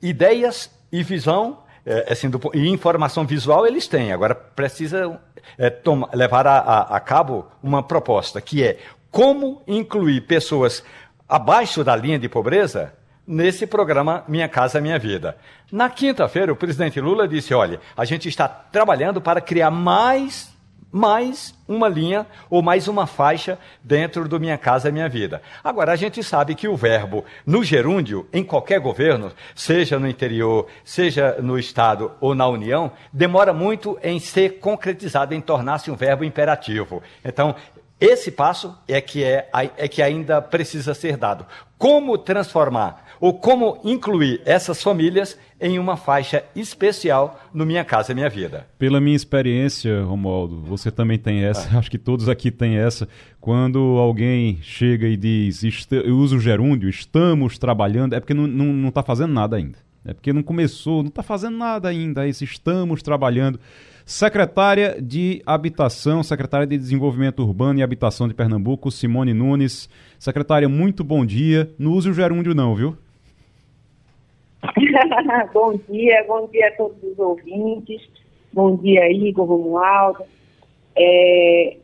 [0.00, 4.12] ideias e visão é, assim, do, e informação visual eles têm.
[4.12, 5.20] Agora precisa
[5.58, 8.78] é, toma, levar a, a, a, cabo uma proposta que é
[9.10, 10.84] como incluir pessoas
[11.28, 12.92] abaixo da linha de pobreza
[13.26, 15.36] nesse programa Minha Casa Minha Vida.
[15.70, 20.51] Na quinta-feira, o presidente Lula disse: olha, a gente está trabalhando para criar mais
[20.92, 25.40] mais uma linha ou mais uma faixa dentro do Minha Casa Minha Vida.
[25.64, 30.66] Agora, a gente sabe que o verbo no gerúndio, em qualquer governo, seja no interior,
[30.84, 36.24] seja no Estado ou na União, demora muito em ser concretizado, em tornar-se um verbo
[36.24, 37.02] imperativo.
[37.24, 37.56] Então,
[37.98, 41.46] esse passo é que, é, é que ainda precisa ser dado.
[41.78, 48.28] Como transformar ou como incluir essas famílias em uma faixa especial no Minha Casa Minha
[48.28, 48.66] Vida.
[48.76, 51.78] Pela minha experiência, Romualdo, você também tem essa, ah.
[51.78, 53.08] acho que todos aqui têm essa.
[53.40, 59.02] Quando alguém chega e diz, eu uso o gerúndio, estamos trabalhando, é porque não está
[59.02, 59.78] tá fazendo nada ainda.
[60.04, 62.26] É porque não começou, não está fazendo nada ainda.
[62.26, 63.60] É esse estamos trabalhando.
[64.04, 69.88] Secretária de Habitação, Secretária de Desenvolvimento Urbano e Habitação de Pernambuco, Simone Nunes.
[70.18, 71.72] Secretária, muito bom dia.
[71.78, 72.98] Não use o gerúndio não, viu?
[75.52, 78.00] bom dia, bom dia a todos os ouvintes,
[78.52, 80.24] bom dia Igor Romualdo.
[80.96, 81.76] É,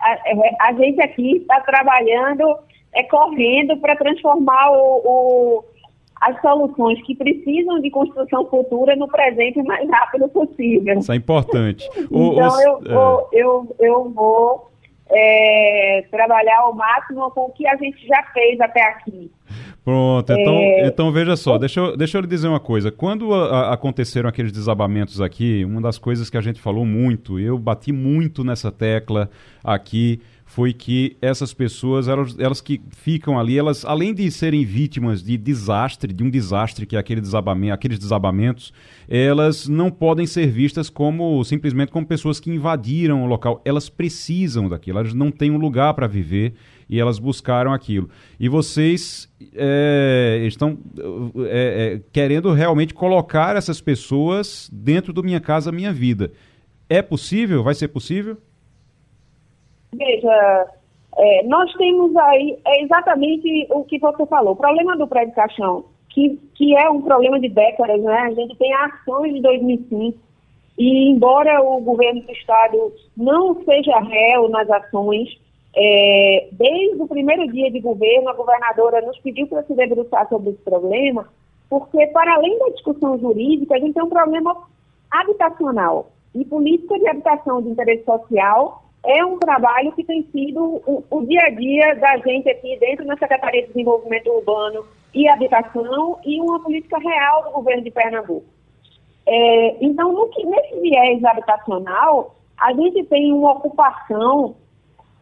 [0.00, 2.56] a, é, a, gente aqui está trabalhando,
[2.94, 5.64] é, correndo para transformar o, o,
[6.20, 10.98] as soluções que precisam de construção futura no presente o mais rápido possível.
[10.98, 11.88] Isso é importante.
[12.00, 13.42] então o, eu, vou, é...
[13.42, 14.70] eu, eu vou
[15.10, 19.30] é, trabalhar ao máximo com o que a gente já fez até aqui.
[19.86, 20.88] Pronto, então, é...
[20.88, 22.90] então veja só, deixa eu, deixa eu lhe dizer uma coisa.
[22.90, 27.56] Quando a, aconteceram aqueles desabamentos aqui, uma das coisas que a gente falou muito, eu
[27.56, 29.30] bati muito nessa tecla
[29.62, 35.22] aqui, foi que essas pessoas, elas, elas que ficam ali, elas, além de serem vítimas
[35.22, 38.72] de desastre, de um desastre que é aquele desabamento, aqueles desabamentos,
[39.08, 43.62] elas não podem ser vistas como simplesmente como pessoas que invadiram o local.
[43.64, 46.54] Elas precisam daquilo, elas não têm um lugar para viver
[46.88, 48.08] e elas buscaram aquilo.
[48.38, 50.78] E vocês é, estão
[51.48, 56.32] é, é, querendo realmente colocar essas pessoas dentro do Minha Casa Minha Vida.
[56.88, 57.62] É possível?
[57.62, 58.36] Vai ser possível?
[59.92, 60.66] Veja,
[61.18, 64.52] é, nós temos aí é exatamente o que você falou.
[64.52, 68.18] O problema do prédio caixão, que, que é um problema de décadas, né?
[68.18, 70.18] A gente tem ações de 2005
[70.78, 75.28] e embora o governo do estado não seja réu nas ações,
[75.78, 80.50] é, desde o primeiro dia de governo, a governadora nos pediu para se debruçar sobre
[80.50, 81.28] esse problema,
[81.68, 84.56] porque, para além da discussão jurídica, a gente tem um problema
[85.10, 86.10] habitacional.
[86.34, 91.26] E política de habitação de interesse social é um trabalho que tem sido o, o
[91.26, 96.40] dia a dia da gente aqui dentro da Secretaria de Desenvolvimento Urbano e Habitação e
[96.40, 98.46] uma política real do governo de Pernambuco.
[99.26, 104.56] É, então, no que, nesse viés habitacional, a gente tem uma ocupação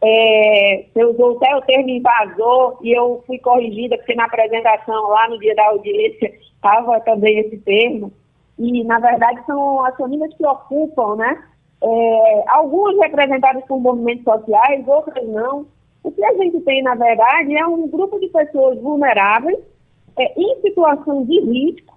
[0.01, 5.29] é, você usou até o termo invasor e eu fui corrigida, porque na apresentação lá
[5.29, 8.11] no dia da audiência estava também esse termo.
[8.57, 11.43] E, na verdade, são as famílias que ocupam, né?
[11.81, 15.65] É, algumas representadas por movimentos sociais, outras não.
[16.03, 19.59] O que a gente tem, na verdade, é um grupo de pessoas vulneráveis,
[20.17, 21.93] é, em situação de risco,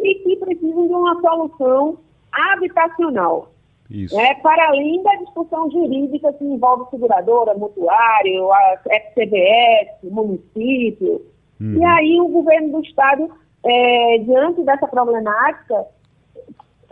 [0.00, 1.98] e que precisam de uma solução
[2.32, 3.48] habitacional.
[3.90, 4.18] Isso.
[4.18, 11.22] É, para além da discussão jurídica que envolve seguradora, mutuário, a FCBS, município.
[11.60, 11.76] Uhum.
[11.76, 13.28] E aí o governo do Estado,
[13.64, 15.86] é, diante dessa problemática,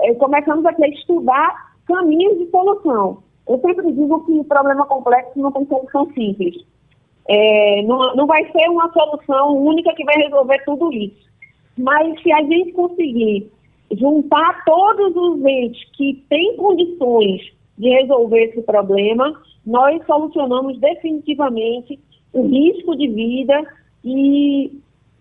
[0.00, 3.22] é, começamos aqui a estudar caminhos de solução.
[3.48, 6.56] Eu sempre digo que problema complexo não tem solução simples.
[7.28, 11.28] É, não, não vai ser uma solução única que vai resolver tudo isso.
[11.76, 13.52] Mas se a gente conseguir
[13.92, 17.40] juntar todos os entes que têm condições
[17.76, 21.98] de resolver esse problema, nós solucionamos definitivamente
[22.32, 23.64] o risco de vida
[24.04, 24.72] e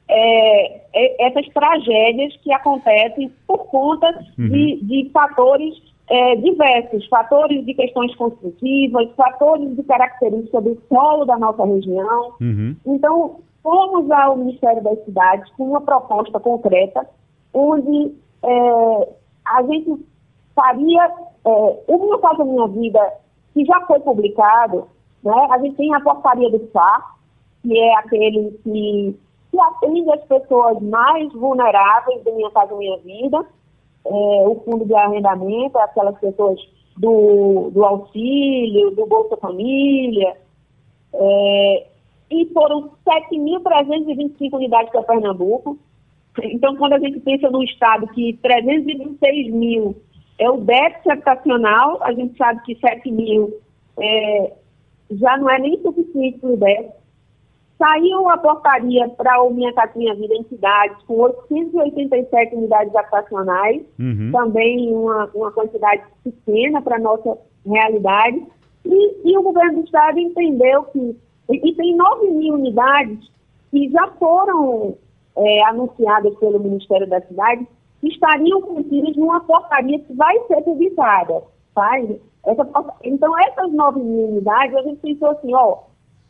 [0.10, 4.08] é, é, essas tragédias que acontecem por conta
[4.38, 4.50] uhum.
[4.50, 5.76] de, de, fatores
[6.10, 12.34] é, diversos, fatores de questões construtivas, fatores de característica do solo da nossa região.
[12.40, 12.76] Uhum.
[12.86, 17.06] Então, fomos ao Ministério das Cidades com uma proposta concreta,
[17.54, 18.14] onde
[18.44, 19.14] é,
[19.46, 20.06] a gente
[20.56, 21.06] faria
[21.46, 23.14] é, o Minha Casa Minha Vida,
[23.54, 24.88] que já foi publicado,
[25.24, 25.48] né?
[25.52, 27.18] a gente tem a portaria do FAR,
[27.62, 29.20] que é aquele que,
[29.52, 33.46] que atende as pessoas mais vulneráveis do Minha Casa Minha Vida,
[34.06, 36.60] é, o fundo de arrendamento, aquelas pessoas
[36.98, 40.36] do, do auxílio, do Bolsa Família,
[41.14, 41.88] é,
[42.30, 45.78] e foram 7.325 unidades para Pernambuco.
[46.44, 49.96] Então, quando a gente pensa no estado que 326 mil
[50.40, 53.54] é o déficit habitacional, a gente sabe que 7 mil
[54.00, 54.54] é,
[55.12, 56.98] já não é nem suficiente para o déficit.
[57.78, 63.84] Saiu a portaria para o Minha Casa Minha Vida em cidades com 887 unidades habitacionais,
[64.00, 64.32] uhum.
[64.32, 68.44] também uma, uma quantidade pequena para a nossa realidade.
[68.84, 71.16] E, e, o governo do estado entendeu que.
[71.50, 73.30] E, e tem 9 mil unidades
[73.70, 74.98] que já foram
[75.38, 77.68] é, anunciadas pelo Ministério da Cidade,
[78.04, 81.44] estariam contidas numa portaria que vai ser publicada.
[81.74, 82.00] Tá?
[82.46, 82.68] Essa,
[83.04, 85.80] então, essas 9 mil unidades, a gente pensou assim, ó,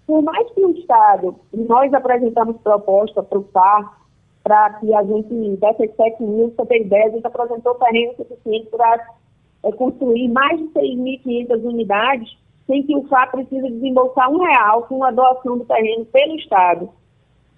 [0.05, 3.97] por mais que o Estado, nós apresentamos proposta para o FAR,
[4.43, 8.69] para que a gente, dessas 7 mil, você tem ideia, a gente apresentou terreno suficiente
[8.69, 9.07] para
[9.63, 15.03] é, construir mais de 6.500 unidades, sem que o FAR precise desembolsar um real com
[15.03, 16.89] a doação do terreno pelo Estado.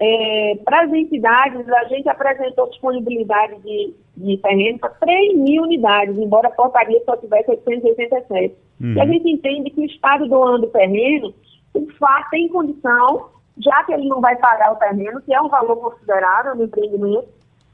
[0.02, 6.18] É, para as entidades, a gente apresentou disponibilidade de, de terreno para 3 mil unidades,
[6.18, 8.56] embora a portaria só tivesse 887.
[8.80, 8.94] Uhum.
[8.94, 11.34] E a gente entende que o Estado doando terreno
[11.74, 15.50] o FAR tem condição, já que ele não vai pagar o terreno, que é um
[15.50, 17.28] valor considerável no empreendimento,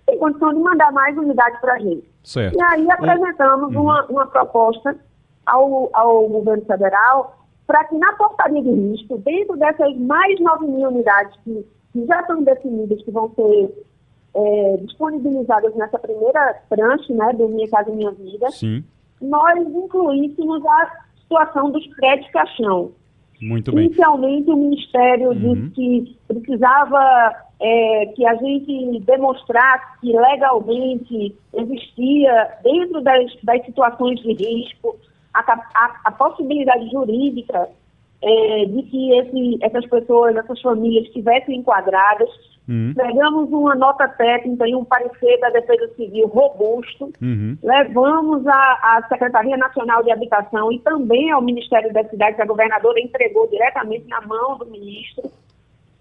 [0.05, 2.09] tem condição de mandar mais unidades para a gente.
[2.23, 2.57] Certo.
[2.57, 3.83] E aí apresentamos uhum.
[3.83, 4.97] uma, uma proposta
[5.45, 10.89] ao, ao governo federal para que na portaria de risco, dentro dessas mais 9 mil
[10.89, 11.65] unidades que,
[11.95, 13.85] que já estão definidas, que vão ser
[14.35, 18.83] é, disponibilizadas nessa primeira tranche né, do Minha Casa Minha Vida, Sim.
[19.21, 20.91] nós incluíssemos a
[21.21, 22.91] situação dos prédios caixão.
[23.41, 23.85] Muito bem.
[23.85, 25.53] Inicialmente, o Ministério uhum.
[25.53, 34.19] disse que precisava é, que a gente demonstrasse que legalmente existia, dentro das, das situações
[34.19, 34.97] de risco,
[35.33, 37.69] a, a, a possibilidade jurídica
[38.25, 42.27] é, de que esse, essas pessoas, essas famílias estivessem enquadradas.
[42.67, 42.93] Uhum.
[42.95, 47.55] Pegamos uma nota técnica e um parecer da Defesa Civil robusto, uhum.
[47.61, 52.99] levamos à Secretaria Nacional de Habitação e também ao Ministério da Cidade, que a governadora
[52.99, 55.29] entregou diretamente na mão do ministro,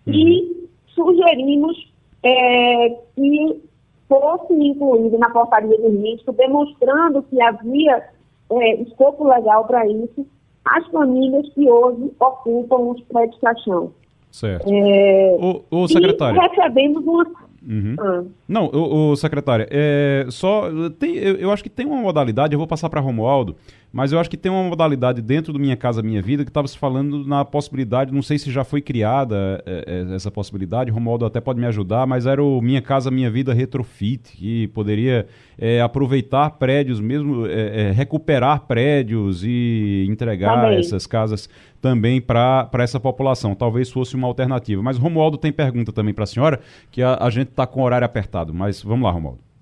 [0.07, 0.15] uhum.
[0.15, 3.63] e sugerimos é, que
[4.09, 8.09] fosse incluído na portaria de risco, demonstrando que havia
[8.51, 10.27] é, escopo legal para isso,
[10.65, 13.93] as famílias que hoje ocupam os prédios caixão.
[14.31, 14.67] Certo.
[14.69, 16.37] É, o, o secretário.
[16.37, 17.25] E recebemos uma
[17.67, 17.97] Uhum.
[17.99, 18.23] Ah.
[18.47, 22.59] Não, o, o secretário, é, só tem, eu, eu, acho que tem uma modalidade, eu
[22.59, 23.57] vou passar para Romualdo,
[23.95, 26.67] mas eu acho que tem uma modalidade dentro do Minha Casa Minha Vida que estava
[26.67, 31.25] se falando na possibilidade, não sei se já foi criada é, é, essa possibilidade, Romualdo
[31.25, 35.27] até pode me ajudar, mas era o Minha Casa Minha Vida Retrofit, que poderia
[35.57, 40.81] é, aproveitar prédios mesmo, é, é, recuperar prédios e entregar também.
[40.81, 41.49] essas casas
[41.81, 43.55] também para essa população.
[43.55, 44.83] Talvez fosse uma alternativa.
[44.83, 46.59] Mas Romualdo tem pergunta também para a senhora,
[46.91, 48.53] que a, a gente está com o horário apertado.
[48.53, 49.54] Mas vamos lá, Romualdo.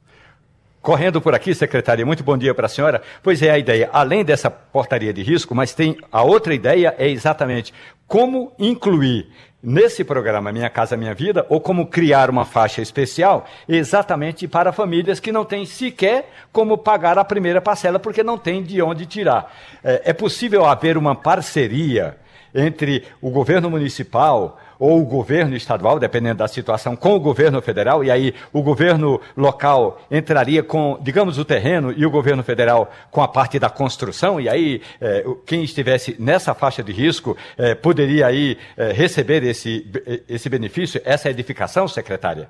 [0.83, 3.03] Correndo por aqui, secretária, muito bom dia para a senhora.
[3.23, 7.09] Pois é, a ideia, além dessa portaria de risco, mas tem a outra ideia é
[7.09, 7.73] exatamente
[8.09, 9.29] como incluir
[9.63, 15.21] nesse programa Minha Casa Minha Vida, ou como criar uma faixa especial exatamente para famílias
[15.21, 19.55] que não têm sequer como pagar a primeira parcela, porque não tem de onde tirar.
[19.85, 22.17] É, é possível haver uma parceria
[22.53, 28.03] entre o governo municipal, ou o governo estadual, dependendo da situação, com o governo federal,
[28.05, 33.23] e aí o governo local entraria com, digamos, o terreno e o governo federal com
[33.23, 38.27] a parte da construção, e aí eh, quem estivesse nessa faixa de risco eh, poderia
[38.27, 39.91] aí eh, receber esse,
[40.29, 42.49] esse benefício, essa edificação, secretária?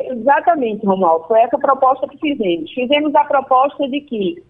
[0.00, 1.26] Exatamente, Romualdo.
[1.26, 2.72] Foi essa proposta que fizemos.
[2.72, 4.42] Fizemos a proposta de que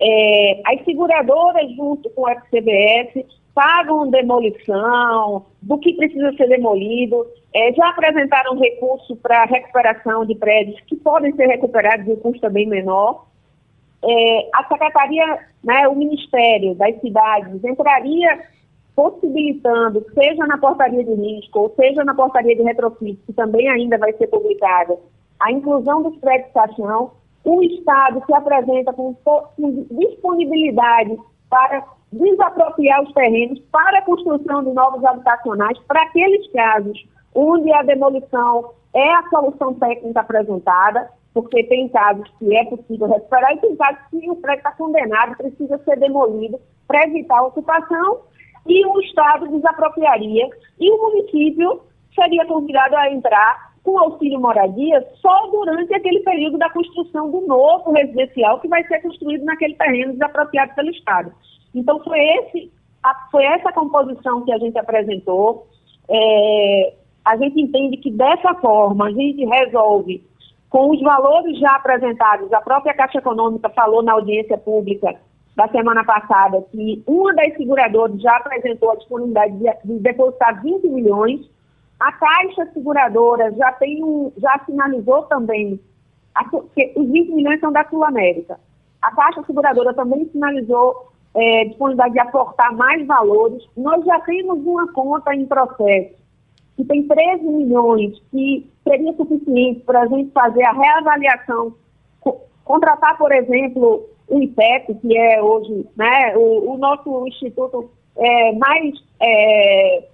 [0.00, 3.24] é, as seguradoras, junto com o FCBS,
[3.58, 10.80] pagam demolição, do que precisa ser demolido, é, já apresentaram recurso para recuperação de prédios
[10.82, 13.26] que podem ser recuperados em um custo bem menor.
[14.00, 18.44] É, a Secretaria, né, o Ministério das Cidades entraria
[18.94, 23.98] possibilitando, seja na portaria de risco ou seja na portaria de retrofit, que também ainda
[23.98, 24.96] vai ser publicada,
[25.40, 27.10] a inclusão dos prédios caixão,
[27.44, 29.48] o Estado se apresenta com, com
[29.90, 31.18] disponibilidade
[31.50, 37.82] para desapropriar os terrenos para a construção de novos habitacionais para aqueles casos onde a
[37.82, 43.76] demolição é a solução técnica apresentada, porque tem casos que é possível recuperar e tem
[43.76, 48.20] casos que o prédio está condenado, precisa ser demolido para evitar a ocupação
[48.66, 50.48] e o Estado desapropriaria
[50.80, 51.82] e o município
[52.14, 57.92] seria convidado a entrar com auxílio moradia só durante aquele período da construção do novo
[57.92, 61.32] residencial que vai ser construído naquele terreno desapropriado pelo Estado.
[61.74, 65.66] Então, foi, esse, a, foi essa composição que a gente apresentou.
[66.08, 66.94] É,
[67.24, 70.26] a gente entende que dessa forma a gente resolve
[70.70, 75.14] com os valores já apresentados, a própria Caixa Econômica falou na audiência pública
[75.56, 80.86] da semana passada que uma das seguradoras já apresentou a disponibilidade de, de depositar 20
[80.88, 81.40] milhões.
[81.98, 85.80] A Caixa Seguradora já tem um, já sinalizou também
[86.34, 88.60] a, que os 20 milhões são da Sul América.
[89.02, 93.62] A Caixa Seguradora também sinalizou é, disponibilidade de aportar mais valores.
[93.76, 96.18] Nós já temos uma conta em processo
[96.76, 101.74] que tem 13 milhões, que seria suficiente para a gente fazer a reavaliação,
[102.20, 108.52] co contratar, por exemplo, o IPEP, que é hoje né, o, o nosso instituto é,
[108.52, 110.04] mais, é,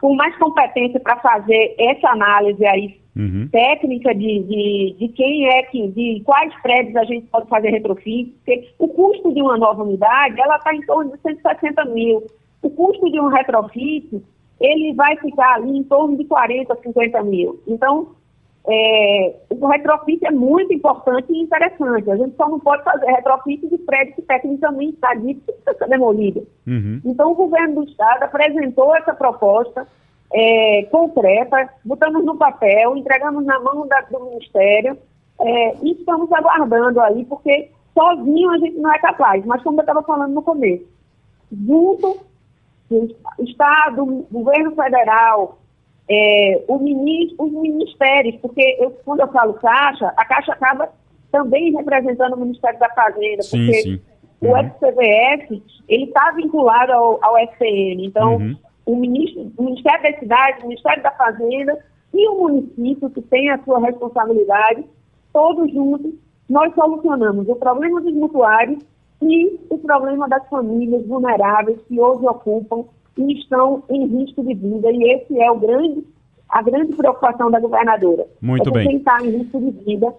[0.00, 3.48] com mais competência para fazer essa análise aí uhum.
[3.50, 8.30] técnica de, de, de, quem é que, de quais prédios a gente pode fazer retrofit,
[8.44, 12.22] porque o custo de uma nova unidade, ela está em torno de 160 mil.
[12.62, 14.22] O custo de um retrofit
[14.60, 17.60] ele vai ficar ali em torno de 40, 50 mil.
[17.66, 18.08] Então,
[18.68, 22.10] é, o retrofit é muito importante e interessante.
[22.10, 25.78] A gente só não pode fazer retrofit de prédio que tecnicamente está dito que precisa
[25.78, 26.46] ser demolido.
[26.66, 27.00] Uhum.
[27.06, 29.88] Então, o governo do Estado apresentou essa proposta
[30.32, 34.96] é, concreta, botamos no papel, entregamos na mão da, do Ministério
[35.40, 39.44] é, e estamos aguardando aí, porque sozinho a gente não é capaz.
[39.44, 40.84] Mas, como eu estava falando no começo,
[41.52, 42.20] junto
[43.38, 45.58] Estado, governo federal,
[46.08, 50.88] é, ministro, os ministérios, porque eu, quando eu falo Caixa, a Caixa acaba
[51.30, 54.00] também representando o Ministério da Fazenda, sim, porque sim.
[54.42, 54.50] Uhum.
[54.50, 58.06] o FCVF ele está vinculado ao, ao FPM.
[58.06, 58.56] Então, uhum.
[58.92, 61.78] O, ministro, o Ministério da Cidade, o Ministério da Fazenda
[62.12, 64.84] e o município, que tem a sua responsabilidade,
[65.32, 66.12] todos juntos,
[66.48, 68.82] nós solucionamos o problema dos mutuários
[69.22, 72.84] e o problema das famílias vulneráveis que hoje ocupam
[73.16, 74.90] e estão em risco de vida.
[74.90, 76.04] E esse é o grande,
[76.48, 78.26] a grande preocupação da governadora.
[78.40, 78.88] Muito é bem.
[78.88, 80.12] Quem está em risco de vida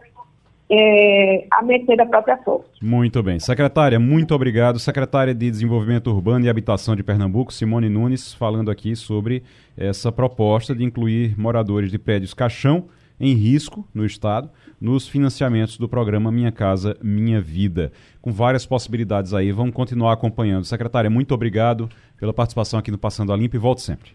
[0.74, 2.69] é, a mercê da própria sorte.
[2.82, 3.39] Muito bem.
[3.39, 4.80] Secretária, muito obrigado.
[4.80, 9.43] Secretária de Desenvolvimento Urbano e Habitação de Pernambuco, Simone Nunes, falando aqui sobre
[9.76, 12.86] essa proposta de incluir moradores de prédios caixão
[13.19, 14.49] em risco no Estado
[14.80, 17.91] nos financiamentos do programa Minha Casa Minha Vida.
[18.22, 20.63] Com várias possibilidades aí, vamos continuar acompanhando.
[20.63, 24.11] Secretária, muito obrigado pela participação aqui no Passando a Limpo e volte sempre.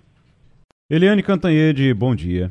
[0.88, 2.50] Eliane Cantanhede, bom dia.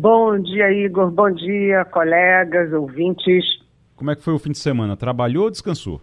[0.00, 1.10] Bom dia, Igor.
[1.10, 3.44] Bom dia, colegas, ouvintes.
[3.96, 4.96] Como é que foi o fim de semana?
[4.96, 6.00] Trabalhou ou descansou?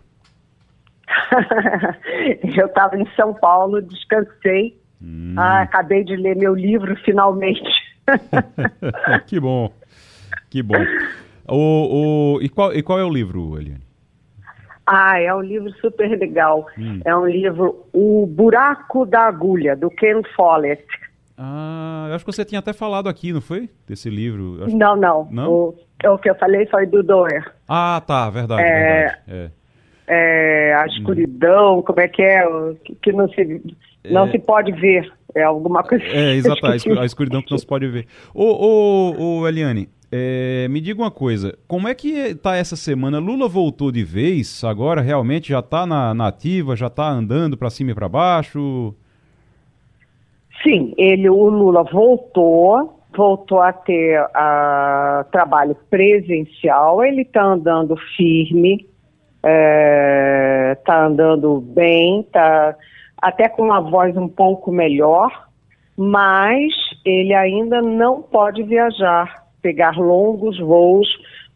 [2.57, 4.77] eu estava em São Paulo, descansei.
[5.01, 5.35] Hum.
[5.37, 7.63] Ah, acabei de ler meu livro finalmente.
[9.27, 9.71] que bom.
[10.49, 10.85] Que bom.
[11.47, 13.85] O, o, e, qual, e qual é o livro, Eliane?
[14.85, 16.67] Ah, é um livro super legal.
[16.77, 16.99] Hum.
[17.05, 20.83] É um livro O Buraco da Agulha, do Ken Follett.
[21.37, 23.69] Ah, eu acho que você tinha até falado aqui, não foi?
[23.87, 24.63] Desse livro.
[24.63, 24.77] Acho...
[24.77, 25.27] Não, não.
[25.29, 25.51] não?
[25.51, 25.75] O,
[26.05, 27.53] o, que eu falei foi do Doer.
[27.67, 28.61] Ah, tá, verdade.
[28.61, 29.21] É, verdade.
[29.27, 29.51] É.
[30.07, 31.81] É, a escuridão, hum.
[31.81, 32.45] como é que é?
[32.83, 33.61] Que, que não, se,
[34.09, 34.31] não é...
[34.31, 35.11] se pode ver.
[35.33, 36.05] É alguma coisa.
[36.05, 38.07] É, exato, a escuridão que não se pode ver.
[38.33, 43.19] Ô, ô, ô Eliane, é, me diga uma coisa, como é que está essa semana?
[43.19, 47.69] Lula voltou de vez, agora realmente já está na, na ativa, já está andando para
[47.69, 48.95] cima e para baixo?
[50.65, 54.19] Sim, ele, o Lula voltou, voltou a ter
[55.31, 58.87] trabalho presencial, ele está andando firme,
[59.35, 62.75] está é, tá andando bem, está
[63.21, 65.29] até com uma voz um pouco melhor,
[65.95, 66.73] mas
[67.05, 71.07] ele ainda não pode viajar pegar longos voos,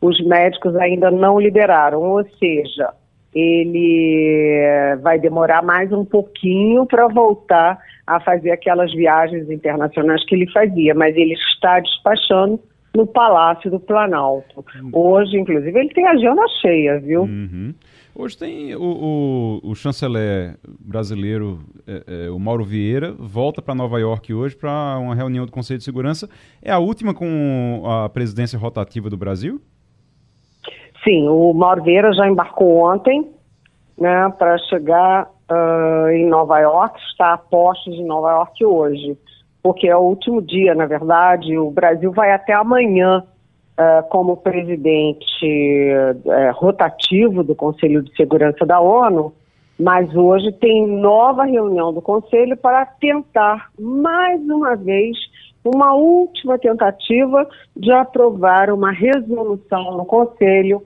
[0.02, 2.92] os médicos ainda não liberaram, ou seja,
[3.36, 7.78] ele eh, vai demorar mais um pouquinho para voltar
[8.10, 12.60] a fazer aquelas viagens internacionais que ele fazia, mas ele está despachando
[12.96, 14.66] no Palácio do Planalto.
[14.92, 17.22] Hoje, inclusive, ele tem a agenda cheia, viu?
[17.22, 17.72] Uhum.
[18.16, 24.00] Hoje tem o, o, o chanceler brasileiro, é, é, o Mauro Vieira, volta para Nova
[24.00, 26.28] York hoje para uma reunião do Conselho de Segurança.
[26.64, 29.62] É a última com a presidência rotativa do Brasil?
[31.04, 33.30] Sim, o Mauro Vieira já embarcou ontem
[33.96, 39.18] né, para chegar uh, em Nova York, está a postos em Nova York hoje,
[39.62, 41.58] porque é o último dia, na verdade.
[41.58, 45.46] O Brasil vai até amanhã uh, como presidente
[46.26, 49.34] uh, rotativo do Conselho de Segurança da ONU,
[49.80, 55.18] mas hoje tem nova reunião do Conselho para tentar, mais uma vez,
[55.64, 60.82] uma última tentativa de aprovar uma resolução no Conselho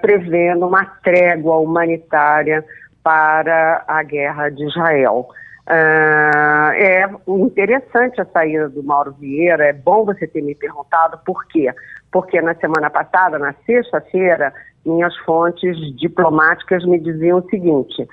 [0.00, 2.64] prevendo uma trégua humanitária
[3.04, 5.28] para a guerra de Israel.
[5.66, 11.46] Uh, é interessante a saída do Mauro Vieira, é bom você ter me perguntado por
[11.46, 11.72] quê.
[12.10, 14.52] Porque na semana passada, na sexta-feira,
[14.84, 18.06] minhas fontes diplomáticas me diziam o seguinte: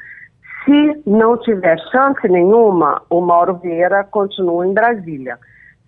[0.66, 5.38] se não tiver chance nenhuma, o Mauro Vieira continua em Brasília.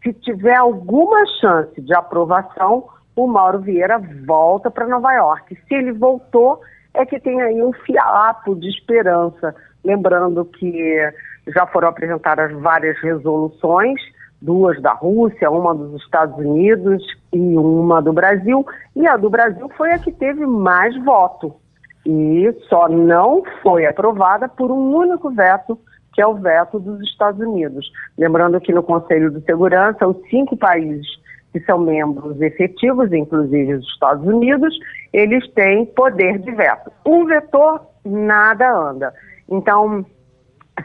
[0.03, 5.57] Se tiver alguma chance de aprovação, o Mauro Vieira volta para Nova York.
[5.67, 6.59] Se ele voltou,
[6.93, 9.55] é que tem aí um fiapo de esperança.
[9.83, 10.97] Lembrando que
[11.47, 13.99] já foram apresentadas várias resoluções,
[14.41, 18.65] duas da Rússia, uma dos Estados Unidos e uma do Brasil,
[18.95, 21.55] e a do Brasil foi a que teve mais voto.
[22.05, 25.79] E só não foi aprovada por um único veto,
[26.13, 27.89] que é o veto dos Estados Unidos.
[28.17, 31.07] Lembrando que no Conselho de Segurança, os cinco países
[31.53, 34.75] que são membros efetivos, inclusive os Estados Unidos,
[35.13, 36.91] eles têm poder de veto.
[37.05, 39.13] Um vetor, nada anda.
[39.47, 40.03] Então,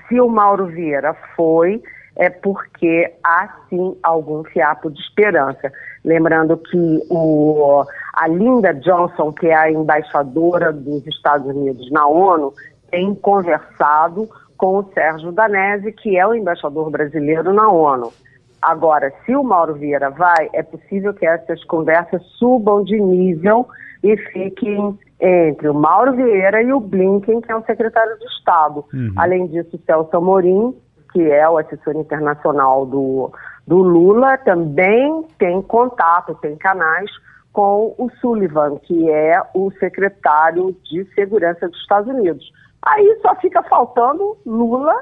[0.06, 1.82] se o Mauro Vieira foi,
[2.14, 5.72] é porque há sim algum fiapo de esperança.
[6.04, 12.52] Lembrando que o, a Linda Johnson, que é a embaixadora dos Estados Unidos na ONU,
[12.90, 18.12] tem conversado com o Sérgio Danese, que é o embaixador brasileiro na ONU.
[18.60, 23.66] Agora, se o Mauro Vieira vai, é possível que essas conversas subam de nível
[24.02, 28.84] e fiquem entre o Mauro Vieira e o Blinken, que é o secretário de Estado.
[28.92, 29.12] Uhum.
[29.16, 30.74] Além disso, o Celso Amorim,
[31.12, 33.32] que é o assessor internacional do,
[33.66, 37.10] do Lula, também tem contato, tem canais
[37.52, 42.52] com o Sullivan, que é o secretário de Segurança dos Estados Unidos.
[42.82, 44.94] Aí só fica faltando Lula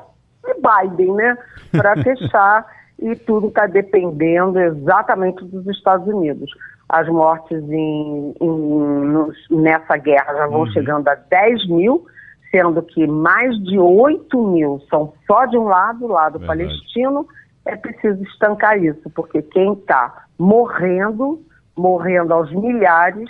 [0.47, 1.36] e Biden, né?
[1.70, 2.66] Para fechar
[2.99, 6.51] e tudo está dependendo exatamente dos Estados Unidos.
[6.89, 10.72] As mortes em, em, nos, nessa guerra já vão uhum.
[10.72, 12.07] chegando a 10 mil,
[12.51, 16.59] sendo que mais de 8 mil são só de um lado, o lado Verdade.
[16.61, 17.26] palestino.
[17.64, 21.43] É preciso estancar isso, porque quem está morrendo,
[21.76, 23.28] morrendo aos milhares,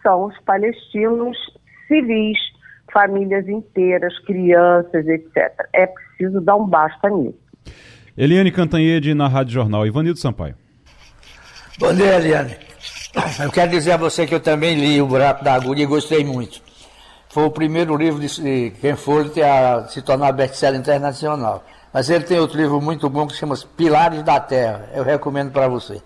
[0.00, 1.36] são os palestinos
[1.88, 2.38] civis,
[2.92, 5.52] famílias inteiras, crianças, etc.
[5.72, 7.38] É preciso dar um basta nisso.
[8.16, 9.84] Eliane Cantanhede na Rádio Jornal.
[9.84, 10.54] Ivanildo Sampaio.
[11.80, 12.63] Bom dia, Eliane.
[13.42, 16.24] Eu quero dizer a você que eu também li O Buraco da Agulha e gostei
[16.24, 16.60] muito.
[17.28, 21.64] Foi o primeiro livro de quem for a se tornar best-seller internacional.
[21.92, 24.88] Mas ele tem outro livro muito bom que se chama Pilares da Terra.
[24.94, 26.02] Eu recomendo para você.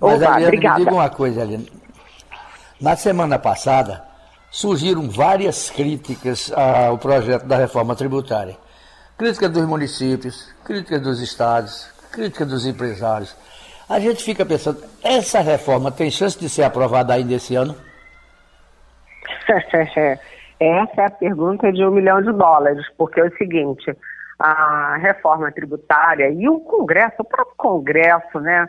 [0.00, 0.78] Mas, Opa, Eliane, obrigada.
[0.78, 1.70] me diga uma coisa, Eliane.
[2.80, 4.02] Na semana passada,
[4.50, 8.56] surgiram várias críticas ao projeto da reforma tributária
[9.22, 13.36] crítica dos municípios, crítica dos estados, crítica dos empresários.
[13.92, 17.74] A gente fica pensando, essa reforma tem chance de ser aprovada ainda esse ano?
[20.58, 23.94] Essa é a pergunta de um milhão de dólares, porque é o seguinte,
[24.38, 28.66] a reforma tributária e o Congresso, o próprio Congresso, né?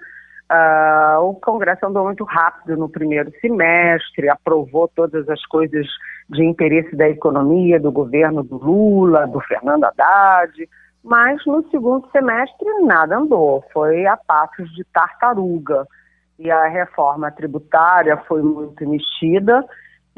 [0.51, 5.87] Uh, o Congresso andou muito rápido no primeiro semestre, aprovou todas as coisas
[6.29, 10.67] de interesse da economia, do governo do Lula, do Fernando Haddad,
[11.03, 15.85] mas no segundo semestre nada andou, foi a passos de tartaruga.
[16.39, 19.63] E a reforma tributária foi muito mexida,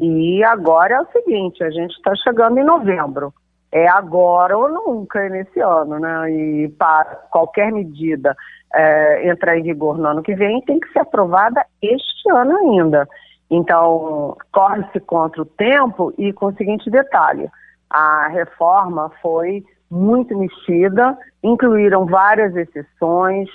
[0.00, 3.32] e agora é o seguinte, a gente está chegando em novembro.
[3.72, 6.30] É agora ou nunca nesse ano, né?
[6.30, 8.36] E para qualquer medida
[8.74, 13.08] é, entrar em vigor no ano que vem, tem que ser aprovada este ano ainda.
[13.50, 17.50] Então, corre-se contra o tempo e com o seguinte detalhe:
[17.90, 23.48] a reforma foi muito mexida, incluíram várias exceções,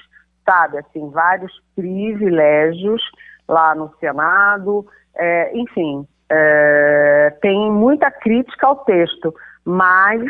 [0.46, 3.02] sabe, assim, vários privilégios
[3.48, 9.34] lá no Senado, é, enfim, é, tem muita crítica ao texto,
[9.66, 10.24] mas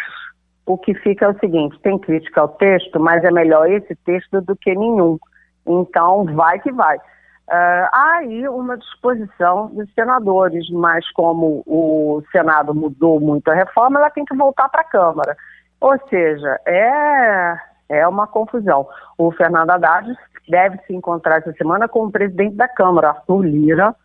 [0.66, 4.42] o que fica é o seguinte: tem crítica ao texto, mas é melhor esse texto
[4.42, 5.18] do que nenhum.
[5.66, 6.98] Então, vai que vai.
[6.98, 14.00] Uh, há aí uma disposição dos senadores, mas como o Senado mudou muito a reforma,
[14.00, 15.36] ela tem que voltar para a Câmara.
[15.82, 17.58] Ou seja, é,
[17.90, 18.88] é uma confusão.
[19.18, 20.08] O Fernando Haddad
[20.48, 23.96] deve se encontrar essa semana com o presidente da Câmara, Arthur Lira,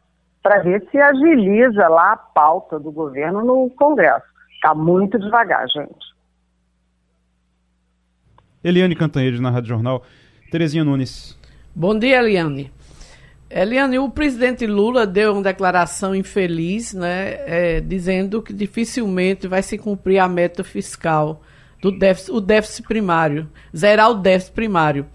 [0.42, 4.24] para ver se agiliza lá a pauta do governo no Congresso.
[4.54, 6.16] Está muito devagar, gente.
[8.64, 10.02] Eliane Cantanhede na Rádio Jornal.
[10.50, 11.38] Terezinha Nunes.
[11.74, 12.72] Bom dia, Eliane.
[13.50, 19.76] Eliane, o presidente Lula deu uma declaração infeliz, né, é, dizendo que dificilmente vai se
[19.76, 21.42] cumprir a meta fiscal
[21.90, 25.06] do déficit, o déficit primário, zerar o déficit primário.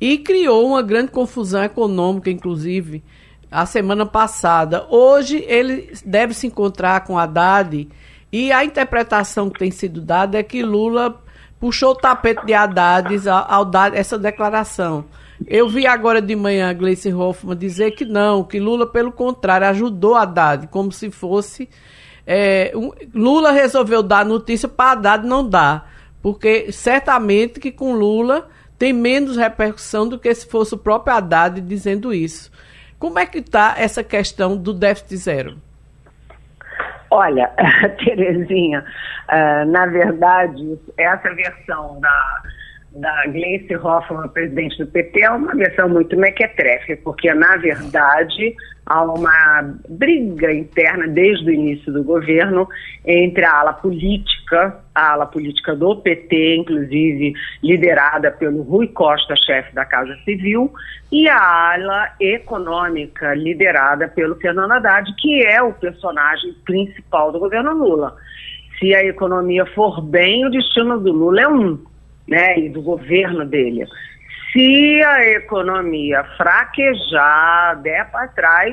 [0.00, 3.02] e criou uma grande confusão econômica, inclusive,
[3.50, 4.86] a semana passada.
[4.90, 7.88] Hoje ele deve se encontrar com Haddad
[8.32, 11.22] e a interpretação que tem sido dada é que Lula
[11.60, 15.04] puxou o tapete de Haddad ao, dar essa declaração.
[15.46, 19.68] Eu vi agora de manhã a Gleice Hoffmann dizer que não, que Lula, pelo contrário,
[19.68, 21.68] ajudou Haddad, como se fosse.
[22.26, 25.93] É, um, Lula resolveu dar notícia para Haddad não dar,
[26.24, 28.48] porque certamente que com Lula
[28.78, 32.50] tem menos repercussão do que se fosse o próprio Haddad dizendo isso.
[32.98, 35.58] Como é que está essa questão do déficit zero?
[37.10, 37.48] Olha,
[38.02, 38.82] Terezinha,
[39.28, 42.42] uh, na verdade, essa versão da,
[42.94, 48.54] da Gleice Hoffmann, presidente do PT, é uma versão muito mequetrefe, porque, na verdade,
[48.86, 52.68] há uma briga interna desde o início do governo
[53.04, 59.74] entre a ala política, a ala política do PT, inclusive liderada pelo Rui Costa, chefe
[59.74, 60.72] da Casa Civil,
[61.10, 67.74] e a ala econômica liderada pelo Fernando Haddad, que é o personagem principal do governo
[67.74, 68.16] Lula.
[68.78, 71.78] Se a economia for bem, o destino do Lula é um,
[72.26, 73.86] né, e do governo dele.
[74.52, 78.72] Se a economia fraquejar, der para trás,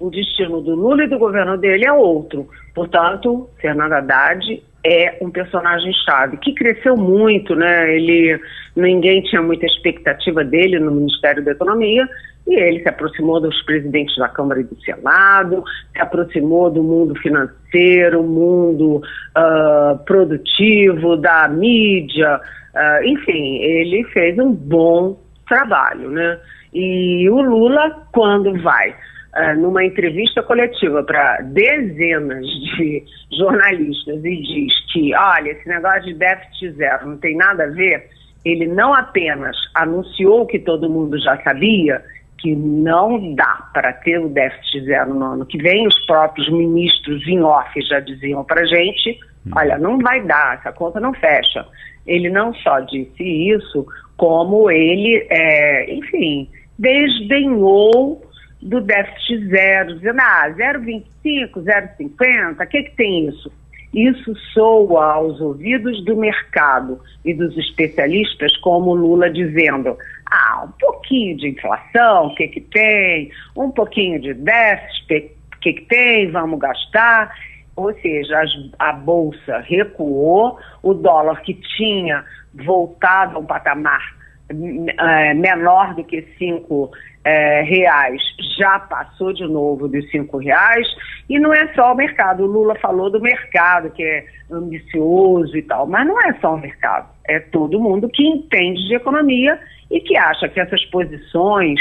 [0.00, 2.48] o destino do Lula e do governo dele é outro.
[2.74, 7.94] Portanto, Fernando Haddad é um personagem chave que cresceu muito, né?
[7.94, 8.40] Ele
[8.76, 12.08] ninguém tinha muita expectativa dele no Ministério da Economia
[12.46, 17.14] e ele se aproximou dos presidentes da Câmara e do Senado, se aproximou do mundo
[17.16, 19.02] financeiro, mundo
[19.36, 22.40] uh, produtivo, da mídia,
[22.74, 26.38] Uh, enfim, ele fez um bom trabalho, né?
[26.72, 33.02] E o Lula, quando vai uh, numa entrevista coletiva para dezenas de
[33.36, 38.08] jornalistas e diz que, olha, esse negócio de déficit zero não tem nada a ver,
[38.44, 42.02] ele não apenas anunciou que todo mundo já sabia,
[42.38, 47.26] que não dá para ter o déficit zero no ano que vem, os próprios ministros
[47.26, 49.18] em off já diziam para gente,
[49.56, 51.66] olha, não vai dar, essa conta não fecha.
[52.08, 53.86] Ele não só disse isso,
[54.16, 56.48] como ele, é, enfim,
[56.78, 58.22] desdenhou
[58.60, 63.52] do déficit zero, dizendo, ah, 0,25, 0,50, o que, que tem isso?
[63.94, 69.96] Isso soa aos ouvidos do mercado e dos especialistas como Lula dizendo,
[70.30, 73.30] ah, um pouquinho de inflação, o que, que tem?
[73.56, 76.30] Um pouquinho de déficit, o que, que tem?
[76.30, 77.32] Vamos gastar
[77.78, 78.42] ou seja,
[78.78, 82.24] a, bolsa recuou, o dólar que tinha
[82.54, 84.16] voltado a um patamar
[84.50, 86.90] é, menor do que cinco
[87.24, 88.22] é, reais
[88.58, 90.86] já passou de novo dos cinco reais
[91.28, 92.44] e não é só o mercado.
[92.44, 96.60] O Lula falou do mercado que é ambicioso e tal, mas não é só o
[96.60, 97.08] mercado.
[97.26, 99.58] É todo mundo que entende de economia
[99.90, 101.80] e que acha que essas posições,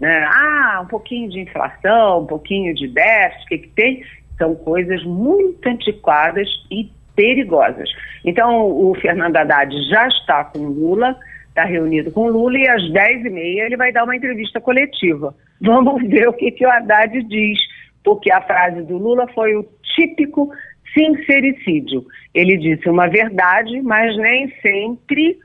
[0.00, 4.02] né, ah, um pouquinho de inflação, um pouquinho de déficit, que, que tem,
[4.38, 7.88] são coisas muito antiquadas e perigosas.
[8.24, 11.16] Então, o Fernando Haddad já está com Lula,
[11.48, 15.34] está reunido com Lula, e às 10h30 ele vai dar uma entrevista coletiva.
[15.60, 17.58] Vamos ver o que, que o Haddad diz,
[18.04, 20.50] porque a frase do Lula foi o típico
[20.92, 22.04] sincericídio.
[22.34, 25.38] Ele disse uma verdade, mas nem sempre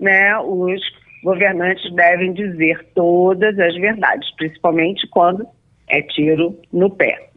[0.00, 0.80] né, os
[1.22, 5.46] governantes devem dizer todas as verdades, principalmente quando
[5.88, 7.27] é tiro no pé.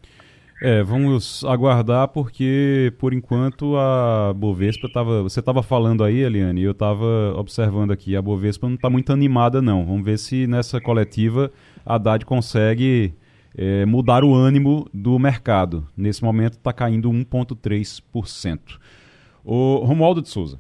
[0.64, 5.24] É, vamos aguardar porque, por enquanto, a Bovespa estava.
[5.24, 8.16] Você estava falando aí, Eliane, e eu estava observando aqui.
[8.16, 9.84] A Bovespa não está muito animada, não.
[9.84, 11.52] Vamos ver se nessa coletiva
[11.84, 13.12] a Haddad consegue
[13.58, 15.88] é, mudar o ânimo do mercado.
[15.98, 18.60] Nesse momento está caindo 1,3%.
[19.44, 20.60] O Romualdo de Souza.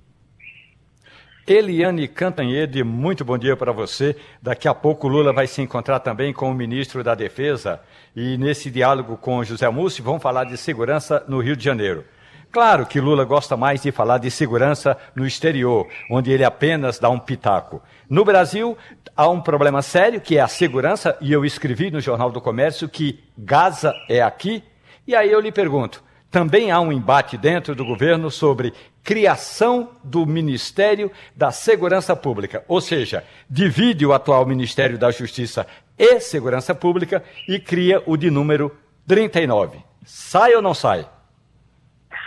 [1.52, 4.16] Eliane Cantanhede, muito bom dia para você.
[4.41, 7.82] Daqui a pouco Lula vai se encontrar também com o ministro da Defesa
[8.16, 12.06] e nesse diálogo com José Mussi vão falar de segurança no Rio de Janeiro.
[12.54, 17.10] Claro que Lula gosta mais de falar de segurança no exterior, onde ele apenas dá
[17.10, 17.84] um pitaco.
[18.10, 18.78] No Brasil,
[19.14, 22.88] há um problema sério que é a segurança, e eu escrevi no Jornal do Comércio
[22.88, 24.64] que Gaza é aqui.
[25.06, 26.02] E aí eu lhe pergunto:
[26.32, 28.74] também há um embate dentro do governo sobre
[29.04, 35.68] criação do Ministério da Segurança Pública, ou seja, divide o atual Ministério da Justiça
[35.98, 38.72] e Segurança Pública e cria o de número
[39.06, 39.80] 39.
[40.06, 41.06] Sai ou não sai?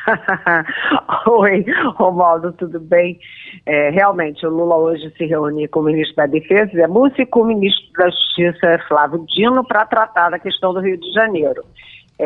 [1.27, 1.65] Oi,
[1.97, 3.19] Romaldo, tudo bem?
[3.65, 7.27] É, realmente, o Lula hoje se reúne com o ministro da Defesa, Zé Múcio, e
[7.27, 11.65] com o ministro da Justiça, Flávio Dino, para tratar da questão do Rio de Janeiro.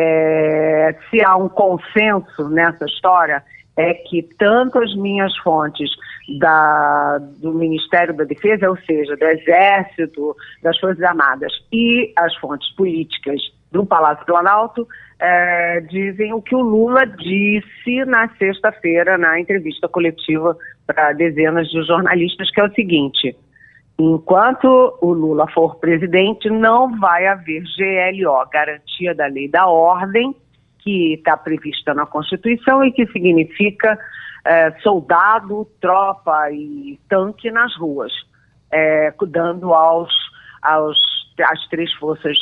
[0.01, 3.43] É, se há um consenso nessa história,
[3.77, 5.91] é que tanto as minhas fontes
[6.39, 12.71] da, do Ministério da Defesa, ou seja, do Exército, das Forças Armadas, e as fontes
[12.77, 13.41] políticas
[13.73, 14.87] do Palácio Planalto,
[15.19, 21.83] é, dizem o que o Lula disse na sexta-feira, na entrevista coletiva para dezenas de
[21.83, 23.37] jornalistas, que é o seguinte:
[23.99, 30.35] enquanto o Lula for presidente, não vai haver GLO, garantia da lei da ordem,
[30.79, 33.99] que está prevista na Constituição e que significa
[34.45, 38.13] é, soldado, tropa e tanque nas ruas,
[38.71, 40.13] é, dando aos,
[40.63, 40.99] aos,
[41.41, 42.37] às três forças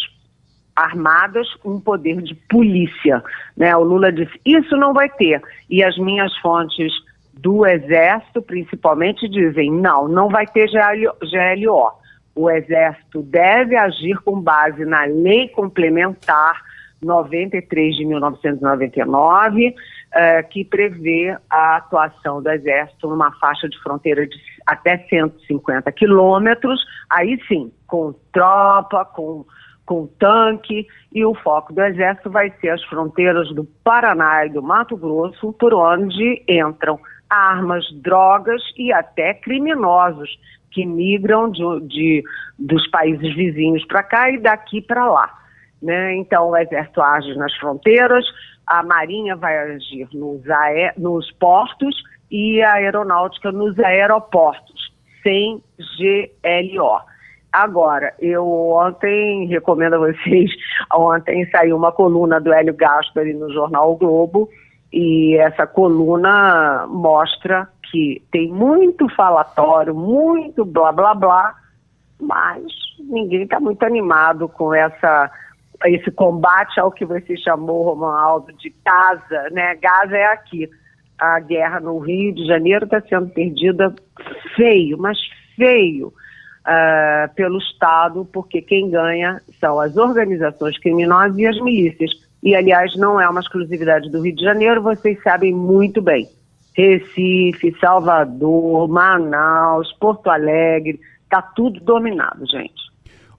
[0.77, 3.25] armadas um poder de polícia.
[3.57, 3.75] Né?
[3.75, 5.43] O Lula disse, isso não vai ter.
[5.71, 6.93] E as minhas fontes
[7.37, 11.93] do Exército, principalmente, dizem, não, não vai ter GLO.
[12.35, 16.63] O Exército deve agir com base na lei complementar
[17.03, 19.75] 93 de 1999,
[20.15, 26.85] eh, que prevê a atuação do Exército numa faixa de fronteira de até 150 quilômetros,
[27.11, 29.45] aí sim, com tropa, com,
[29.85, 34.63] com tanque, e o foco do Exército vai ser as fronteiras do Paraná e do
[34.63, 36.99] Mato Grosso, por onde entram
[37.29, 40.29] armas, drogas e até criminosos
[40.71, 42.25] que migram de, de
[42.59, 45.33] dos países vizinhos para cá e daqui para lá.
[45.83, 46.17] Né?
[46.17, 48.25] Então, o Exército age nas fronteiras,
[48.67, 50.43] a Marinha vai agir nos,
[50.97, 51.95] nos portos
[52.31, 57.01] e a Aeronáutica nos aeroportos, sem GLO.
[57.53, 60.51] Agora, eu ontem, recomendo a vocês,
[60.95, 64.51] ontem saiu uma coluna do Hélio Gaspari no jornal o Globo,
[64.93, 71.55] e essa coluna mostra que tem muito falatório, muito blá blá blá,
[72.21, 72.63] mas
[72.99, 75.31] ninguém está muito animado com essa
[75.85, 79.75] esse combate ao que você chamou, Romualdo, de Gaza, né?
[79.77, 80.69] Gaza é aqui.
[81.19, 83.95] A guerra no Rio de Janeiro está sendo perdida
[84.55, 85.19] feio, mas
[85.55, 92.11] feio uh, pelo Estado, porque quem ganha são as organizações criminosas e as milícias.
[92.47, 96.29] E, aliás, não é uma exclusividade do Rio de Janeiro, vocês sabem muito bem.
[96.77, 102.87] Recife, Salvador, Manaus, Porto Alegre, está tudo dominado, gente.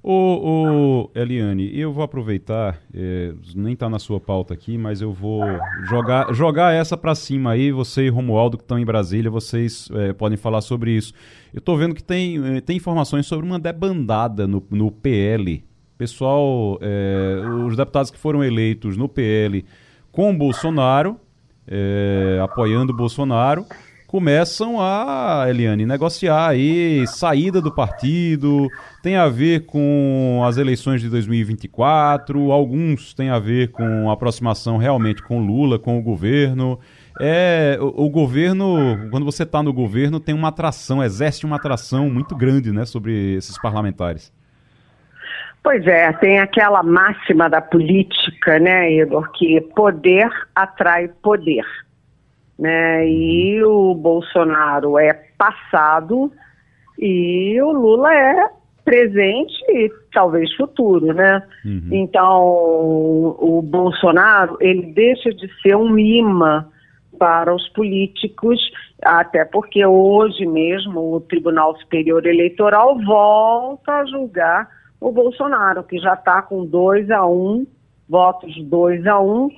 [0.04, 5.14] Ô, ô, Eliane, eu vou aproveitar, é, nem está na sua pauta aqui, mas eu
[5.14, 5.42] vou
[5.90, 10.12] jogar, jogar essa para cima aí, você e Romualdo que estão em Brasília, vocês é,
[10.12, 11.14] podem falar sobre isso.
[11.54, 15.64] Eu estou vendo que tem, é, tem informações sobre uma debandada no, no PL.
[15.98, 19.66] Pessoal, é, os deputados que foram eleitos no PL
[20.12, 21.20] com Bolsonaro,
[21.68, 23.66] é, apoiando Bolsonaro,
[24.08, 28.70] começam a, Eliane, negociar aí saída do partido,
[29.04, 34.78] tem a ver com as eleições de 2024, alguns têm a ver com a aproximação
[34.78, 36.80] realmente com Lula, com o governo.
[37.20, 42.10] É, o, o governo, quando você está no governo, tem uma atração, exerce uma atração
[42.10, 44.32] muito grande né, sobre esses parlamentares.
[45.68, 51.66] Pois é, tem aquela máxima da política, né, Igor, que poder atrai poder
[52.58, 53.08] né?
[53.08, 56.32] E o Bolsonaro é passado
[56.98, 58.50] e o Lula é
[58.84, 61.44] presente e talvez futuro, né?
[61.66, 61.90] Uhum.
[61.92, 62.42] Então,
[63.40, 66.66] o Bolsonaro, ele deixa de ser um imã
[67.20, 68.60] para os políticos,
[69.04, 74.70] até porque hoje mesmo o Tribunal Superior Eleitoral volta a julgar
[75.00, 77.68] o Bolsonaro, que já está com 2 a 1, um,
[78.08, 79.50] votos 2 a 1, um,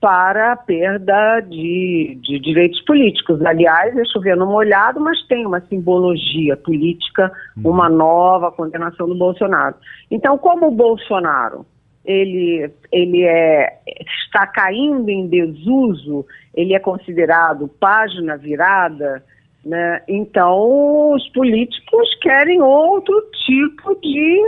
[0.00, 3.44] para a perda de, de direitos políticos.
[3.44, 7.70] Aliás, é chover no molhado, mas tem uma simbologia política, uhum.
[7.70, 9.74] uma nova condenação do Bolsonaro.
[10.10, 11.66] Então, como o Bolsonaro
[12.06, 13.80] ele, ele é,
[14.24, 16.24] está caindo em desuso,
[16.54, 19.24] ele é considerado página virada,
[19.64, 20.00] né?
[20.06, 24.40] então os políticos querem outro tipo de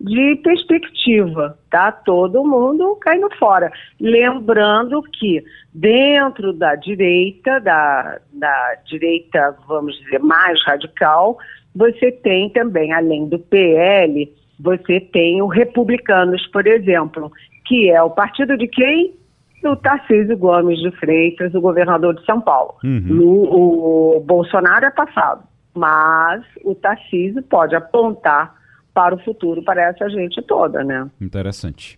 [0.00, 1.90] de perspectiva, tá?
[1.90, 3.72] Todo mundo caindo fora.
[4.00, 5.44] Lembrando que
[5.74, 11.36] dentro da direita, da, da direita, vamos dizer, mais radical,
[11.74, 17.30] você tem também, além do PL, você tem o Republicanos, por exemplo,
[17.64, 19.14] que é o partido de quem?
[19.62, 22.74] Do Tarcísio Gomes de Freitas, o governador de São Paulo.
[22.84, 23.20] Uhum.
[23.20, 25.42] O, o Bolsonaro é passado,
[25.74, 28.57] mas o Tarcísio pode apontar
[28.98, 31.08] para o futuro para essa gente toda, né?
[31.20, 31.96] Interessante.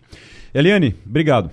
[0.53, 1.49] Eliane, obrigado.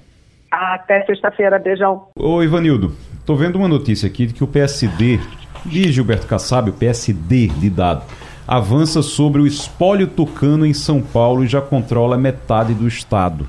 [0.51, 2.09] Até sexta-feira, beijão.
[2.14, 2.94] Ô Ivanildo,
[3.24, 5.18] tô vendo uma notícia aqui de que o PSD,
[5.64, 8.05] de Gilberto Kassab, o PSD de dado,
[8.46, 13.49] avança sobre o espólio tucano em São Paulo e já controla metade do estado.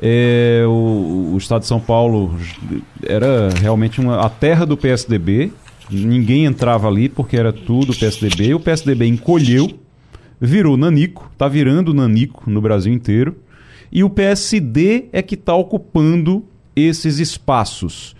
[0.00, 2.38] É, o, o, estado de São Paulo
[3.06, 5.52] era realmente uma, a terra do PSDB.
[5.90, 8.54] Ninguém entrava ali porque era tudo PSDB.
[8.54, 9.83] O PSDB encolheu,
[10.40, 13.36] virou nanico, está virando nanico no Brasil inteiro.
[13.90, 18.16] E o PSD é que está ocupando esses espaços.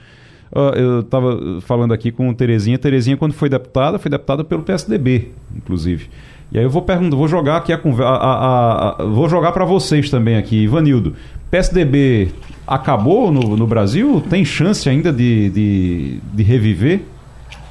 [0.53, 2.79] Uh, eu estava falando aqui com Terezinha.
[2.79, 6.09] Terezinha, quando foi deputada, foi deputada pelo PSDB, inclusive.
[6.53, 8.97] E aí eu vou perguntar, vou jogar aqui a conversa.
[9.13, 11.17] Vou jogar para vocês também aqui, Ivanildo.
[11.51, 12.31] PSDB
[12.65, 14.23] acabou no, no Brasil?
[14.31, 17.03] Tem chance ainda de, de, de reviver?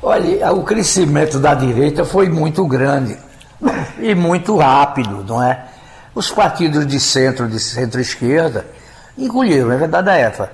[0.01, 3.15] Olha, o crescimento da direita foi muito grande
[3.99, 5.65] e muito rápido, não é?
[6.13, 8.65] Os partidos de centro, de centro-esquerda,
[9.17, 10.51] encolheram, é verdade é essa.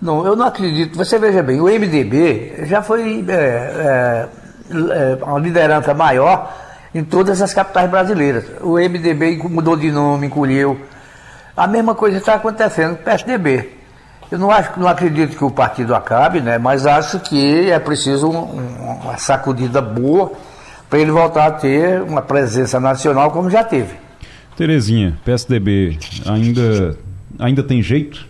[0.00, 0.96] Não, eu não acredito.
[0.96, 4.28] Você veja bem, o MDB já foi é, é,
[4.70, 6.52] é, uma liderança maior
[6.94, 8.44] em todas as capitais brasileiras.
[8.60, 10.80] O MDB mudou de nome, encolheu.
[11.56, 13.78] A mesma coisa está acontecendo com o PSDB.
[14.30, 18.30] Eu não, acho, não acredito que o partido acabe, né, mas acho que é preciso
[18.30, 20.32] um, uma sacudida boa
[20.92, 23.94] para ele voltar a ter uma presença nacional como já teve.
[24.54, 26.98] Terezinha, PSDB ainda,
[27.38, 28.26] ainda tem jeito?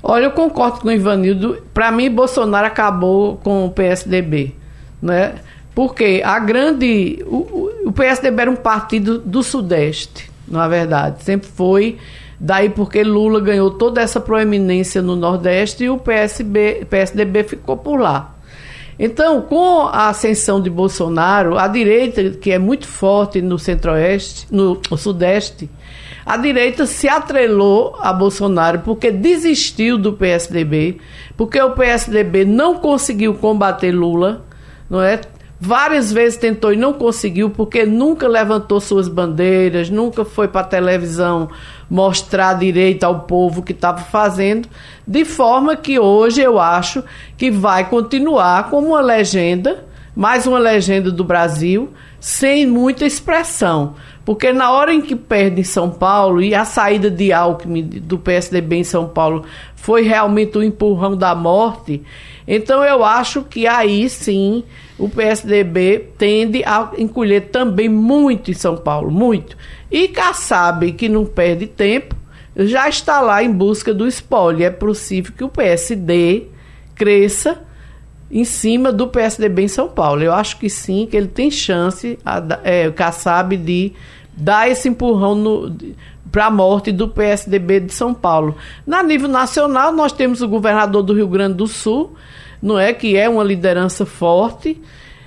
[0.00, 1.60] Olha, eu concordo com o Ivanildo.
[1.74, 4.54] Para mim, Bolsonaro acabou com o PSDB.
[5.02, 5.34] Né?
[5.74, 7.18] Porque a grande.
[7.26, 11.20] O, o PSDB era um partido do Sudeste, na verdade.
[11.24, 11.98] Sempre foi.
[12.38, 17.98] Daí porque Lula ganhou toda essa proeminência no Nordeste e o PSB, PSDB ficou por
[17.98, 18.33] lá.
[18.98, 24.80] Então, com a ascensão de Bolsonaro, a direita, que é muito forte no Centro-Oeste, no
[24.96, 25.68] Sudeste,
[26.24, 30.98] a direita se atrelou a Bolsonaro porque desistiu do PSDB,
[31.36, 34.44] porque o PSDB não conseguiu combater Lula,
[34.88, 35.20] não é?
[35.60, 40.64] Várias vezes tentou e não conseguiu, porque nunca levantou suas bandeiras, nunca foi para a
[40.64, 41.48] televisão
[41.88, 44.68] mostrar direito ao povo que estava fazendo,
[45.06, 47.02] de forma que hoje eu acho
[47.36, 53.94] que vai continuar como uma legenda, mais uma legenda do Brasil, sem muita expressão.
[54.24, 58.18] Porque na hora em que perde em São Paulo e a saída de Alckmin do
[58.18, 59.44] PSDB em São Paulo
[59.76, 62.02] foi realmente o um empurrão da morte,
[62.46, 64.64] então eu acho que aí sim
[64.98, 69.56] o PSDB tende a encolher também muito em São Paulo, muito.
[69.90, 72.14] E Kassab, que não perde tempo,
[72.56, 74.64] já está lá em busca do espólio.
[74.64, 76.48] É possível que o PSD
[76.94, 77.62] cresça
[78.30, 80.22] em cima do PSDB em São Paulo.
[80.22, 83.92] Eu acho que sim, que ele tem chance, a, é, Kassab, de
[84.36, 85.76] dar esse empurrão
[86.30, 88.56] para a morte do PSDB de São Paulo.
[88.86, 92.14] Na nível nacional, nós temos o governador do Rio Grande do Sul,
[92.60, 94.80] não é que é uma liderança forte.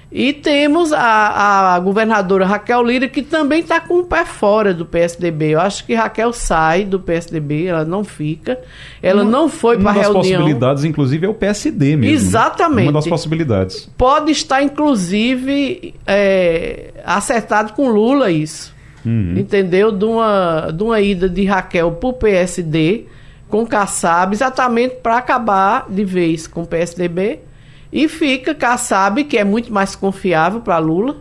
[0.09, 4.85] E temos a, a governadora Raquel Lira, que também está com o pé fora do
[4.85, 5.53] PSDB.
[5.53, 8.57] Eu acho que Raquel sai do PSDB, ela não fica.
[9.01, 10.11] Ela uma, não foi para a reunião.
[10.11, 12.05] Uma das possibilidades, inclusive, é o PSD mesmo.
[12.05, 12.11] Né?
[12.11, 12.85] Exatamente.
[12.85, 12.91] Né?
[12.91, 13.89] Uma das possibilidades.
[13.97, 18.76] Pode estar, inclusive, é, acertado com Lula isso.
[19.07, 19.37] Uhum.
[19.37, 19.89] Entendeu?
[19.89, 23.05] De uma, de uma ida de Raquel para o PSD
[23.47, 27.39] com Kassab, exatamente para acabar de vez com o PSDB
[27.91, 31.15] e fica Kassab, que é muito mais confiável para Lula,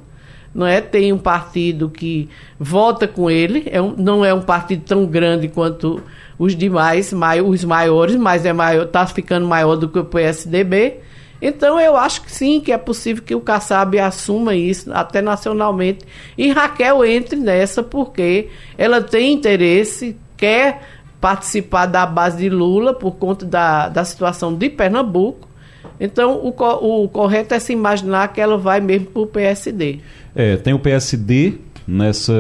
[0.53, 0.81] não é?
[0.81, 2.29] Tem um partido que
[2.59, 6.03] vota com ele, é um, não é um partido tão grande quanto
[6.37, 10.97] os demais, mai, os maiores, mas é maior, está ficando maior do que o PSDB.
[11.41, 16.05] Então eu acho que sim, que é possível que o Kassab assuma isso até nacionalmente
[16.37, 20.83] e Raquel entre nessa porque ela tem interesse, quer
[21.21, 25.47] participar da base de Lula por conta da, da situação de Pernambuco
[25.99, 30.01] então, o, o correto é se imaginar que ela vai mesmo para o PSD.
[30.35, 31.55] É, tem o PSD
[31.87, 32.33] nessa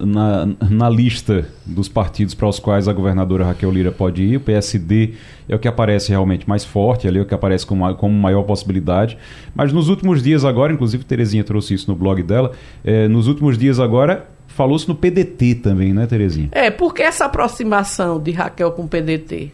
[0.00, 4.36] na, na lista dos partidos para os quais a governadora Raquel Lira pode ir.
[4.36, 5.14] O PSD
[5.48, 8.44] é o que aparece realmente mais forte, ali é o que aparece como, como maior
[8.44, 9.18] possibilidade.
[9.54, 12.52] Mas nos últimos dias agora, inclusive Terezinha trouxe isso no blog dela,
[12.84, 16.48] é, nos últimos dias agora falou-se no PDT também, né, Terezinha?
[16.52, 19.52] É, porque essa aproximação de Raquel com o PDT?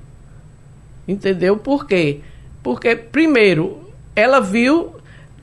[1.07, 1.57] Entendeu?
[1.59, 2.20] Por quê?
[2.62, 3.81] Porque, primeiro,
[4.16, 4.94] ela viu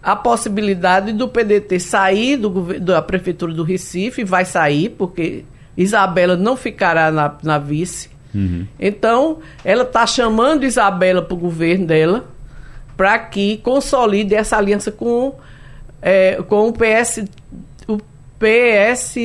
[0.01, 5.45] a possibilidade do PDT sair do, da Prefeitura do Recife, vai sair, porque
[5.77, 8.09] Isabela não ficará na, na vice.
[8.33, 8.65] Uhum.
[8.79, 12.25] Então, ela está chamando Isabela para o governo dela,
[12.97, 15.35] para que consolide essa aliança com,
[16.01, 17.25] é, com o PS.
[17.87, 17.97] O
[18.39, 19.17] PS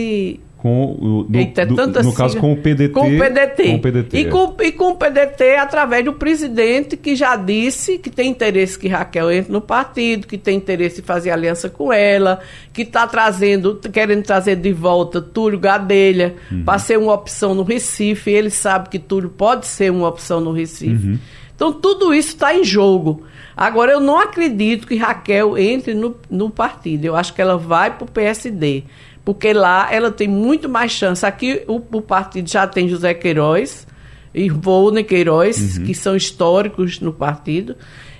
[0.58, 2.40] com o, no, Eita, do- no caso sigla.
[2.40, 2.88] com o PDT.
[2.92, 3.62] Com o PDT.
[3.64, 4.28] Com o PDT, E, é.
[4.28, 8.88] com, e com o PDT através do presidente que já disse que tem interesse que
[8.88, 12.40] Raquel entre no partido, que tem interesse em fazer aliança com ela,
[12.72, 16.64] que está trazendo, querendo trazer de volta Túlio Gadelha Uhum.
[16.64, 18.30] para ser uma opção no Recife.
[18.30, 21.06] Ele sabe que Túlio pode ser uma opção no Recife.
[21.06, 21.18] Uhum.
[21.54, 23.22] Então tudo isso está em jogo.
[23.56, 27.06] Agora, eu não acredito que Raquel entre no, no partido.
[27.06, 28.84] Eu acho que ela vai para o PSD.
[29.26, 31.26] Porque lá ela tem muito mais chance.
[31.26, 33.86] Aqui o, o partido já tem José Queiroz
[34.32, 37.74] e Volney Queiroz, que são históricos no partido.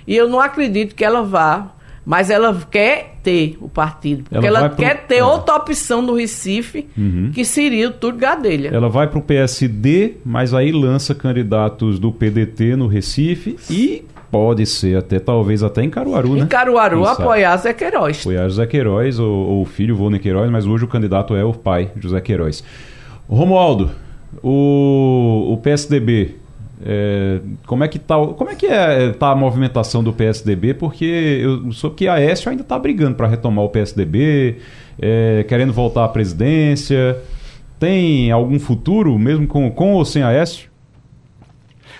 [0.05, 1.71] E eu não acredito que ela vá.
[2.09, 4.23] Mas ela quer ter o partido.
[4.29, 5.23] Porque Ela ela, vai pro- quer ter é.
[5.25, 6.87] outra opção no Recife,
[7.33, 8.69] que seria o Túlio Gadelha.
[8.73, 14.65] Ela vai para o PSD, mas aí lança candidatos do PDT no Recife e pode
[14.65, 16.41] ser até, talvez até em Caruaru, né?
[16.41, 17.21] Em Caruaru, Quem sabe?
[17.21, 18.23] apoiar Zé Queiroz.
[18.23, 21.43] Foi a José Queiroz, ou, ou o filho Volney Queiroz, mas hoje o candidato é
[21.43, 22.63] o pai, José Queiroz.
[23.29, 23.91] Romualdo,
[24.43, 26.35] o, o PSDB,
[26.85, 30.73] é, como é que tá, como é que é, tá a movimentação do PSDB?
[30.73, 31.05] Porque
[31.41, 34.57] eu soube que a Aécio ainda está brigando para retomar o PSDB,
[35.01, 37.17] é, querendo voltar à presidência.
[37.79, 40.69] Tem algum futuro, mesmo com, com ou sem Aécio?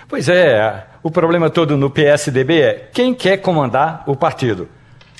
[0.08, 4.68] Pois é, o problema todo no PSDB é quem quer comandar o partido.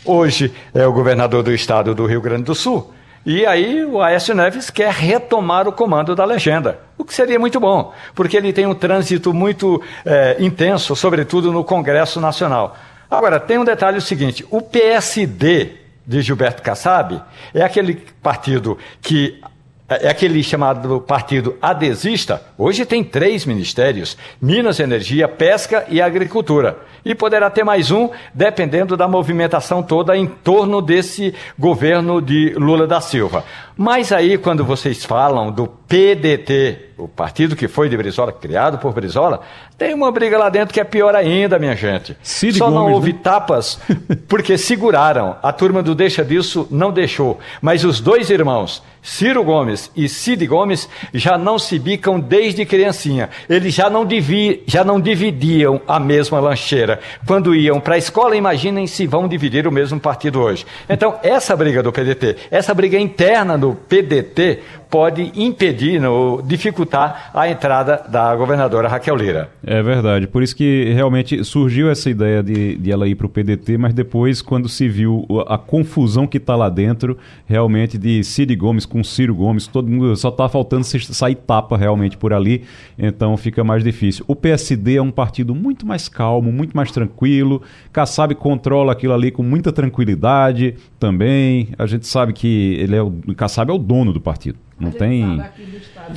[0.04, 2.92] Hoje é o governador do estado do Rio Grande do Sul.
[3.26, 7.60] E aí o Aécio Neves quer retomar o comando da legenda, o que seria muito
[7.60, 12.76] bom, porque ele tem um trânsito muito eh, intenso, sobretudo no Congresso Nacional.
[13.10, 15.72] Agora, tem um detalhe o seguinte: o PSD
[16.06, 17.20] de Gilberto Kassab
[17.52, 19.40] é aquele partido que
[19.88, 26.78] é aquele chamado partido adesista, hoje tem três ministérios: Minas, Energia, Pesca e Agricultura.
[27.04, 32.86] E poderá ter mais um, dependendo da movimentação toda em torno desse governo de Lula
[32.86, 33.44] da Silva.
[33.76, 38.92] Mas aí, quando vocês falam do PDT, o partido que foi de Brizola, criado por
[38.92, 39.40] Brizola,
[39.78, 42.14] tem uma briga lá dentro que é pior ainda, minha gente.
[42.22, 43.18] Cid Só não Gomes, houve né?
[43.22, 43.78] tapas
[44.28, 45.36] porque seguraram.
[45.42, 47.38] A turma do Deixa Disso não deixou.
[47.62, 53.30] Mas os dois irmãos, Ciro Gomes e Cid Gomes, já não se bicam desde criancinha.
[53.48, 56.98] Eles já não, divi- já não dividiam a mesma lancheira.
[57.24, 60.66] Quando iam para a escola, imaginem se vão dividir o mesmo partido hoje.
[60.90, 64.58] Então, essa briga do PDT, essa briga interna do PDT,
[64.90, 65.77] pode impedir
[66.10, 69.50] ou dificultar a entrada da governadora Raquel Lira.
[69.64, 73.28] É verdade, por isso que realmente surgiu essa ideia de, de ela ir para o
[73.28, 77.16] PDT, mas depois, quando se viu a confusão que está lá dentro,
[77.46, 82.16] realmente de Cid Gomes com Ciro Gomes, todo mundo só está faltando sair tapa realmente
[82.16, 82.64] por ali,
[82.98, 84.24] então fica mais difícil.
[84.28, 87.62] O PSD é um partido muito mais calmo, muito mais tranquilo,
[87.92, 93.12] Kassab controla aquilo ali com muita tranquilidade também, a gente sabe que ele é o,
[93.36, 95.42] Kassab é o dono do partido, não tem...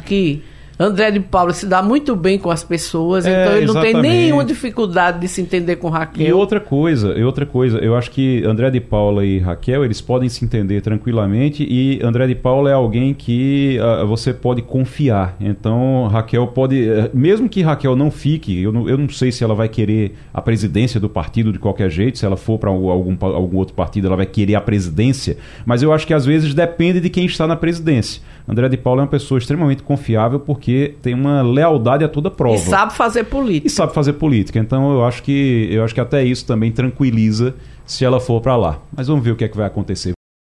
[0.06, 0.44] que
[0.82, 3.92] André de Paula se dá muito bem com as pessoas, É, então ele não tem
[3.92, 4.16] exatamente.
[4.16, 6.26] nenhuma dificuldade de se entender com Raquel.
[6.26, 10.02] E outra coisa, e outra coisa, eu acho que André de Paula e Raquel, eles
[10.02, 15.36] podem se entender tranquilamente e André de Paula é alguém que ah, você pode confiar.
[15.40, 19.44] Então, Raquel pode, eh, mesmo que Raquel não fique, eu não, eu não sei se
[19.44, 23.16] ela vai querer a presidência do partido de qualquer jeito, se ela for para algum,
[23.22, 27.00] algum outro partido, ela vai querer a presidência, mas eu acho que às vezes depende
[27.00, 28.22] de quem está na presidência.
[28.52, 32.56] André de Paula é uma pessoa extremamente confiável porque tem uma lealdade a toda prova
[32.56, 33.68] E sabe fazer política.
[33.68, 34.60] e sabe fazer política.
[34.60, 38.58] Então eu acho que eu acho que até isso também tranquiliza se ela for para
[38.58, 38.80] lá.
[38.96, 40.12] Mas vamos ver o que é que vai acontecer.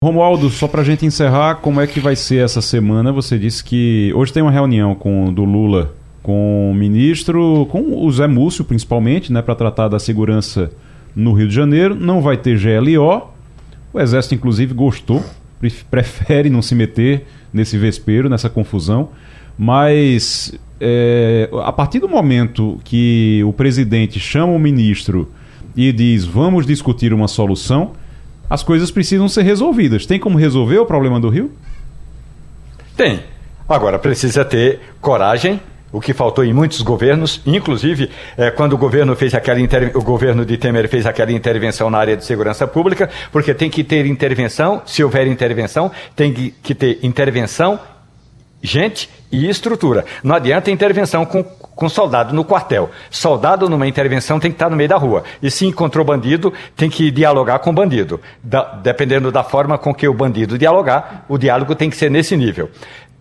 [0.03, 3.11] Romualdo, só para a gente encerrar, como é que vai ser essa semana?
[3.13, 8.11] Você disse que hoje tem uma reunião com do Lula com o ministro, com o
[8.11, 10.71] Zé Múcio principalmente, né, para tratar da segurança
[11.15, 11.93] no Rio de Janeiro.
[11.93, 13.29] Não vai ter GLO.
[13.93, 15.21] O Exército inclusive gostou,
[15.89, 19.09] prefere não se meter nesse vespeiro, nessa confusão.
[19.57, 25.31] Mas é, a partir do momento que o presidente chama o ministro
[25.75, 27.91] e diz vamos discutir uma solução,
[28.49, 30.05] as coisas precisam ser resolvidas.
[30.05, 31.51] Tem como resolver o problema do Rio?
[32.95, 33.21] Tem.
[33.67, 35.59] Agora, precisa ter coragem,
[35.93, 39.59] o que faltou em muitos governos, inclusive eh, quando o governo fez aquela
[39.93, 43.83] o governo de Temer fez aquela intervenção na área de segurança pública, porque tem que
[43.83, 47.79] ter intervenção, se houver intervenção, tem que, que ter intervenção,
[48.61, 50.05] gente e estrutura.
[50.23, 52.89] Não adianta intervenção com, com soldado no quartel.
[53.09, 55.23] Soldado numa intervenção tem que estar no meio da rua.
[55.41, 58.21] E se encontrou bandido, tem que dialogar com o bandido.
[58.43, 62.37] Da- dependendo da forma com que o bandido dialogar, o diálogo tem que ser nesse
[62.37, 62.69] nível.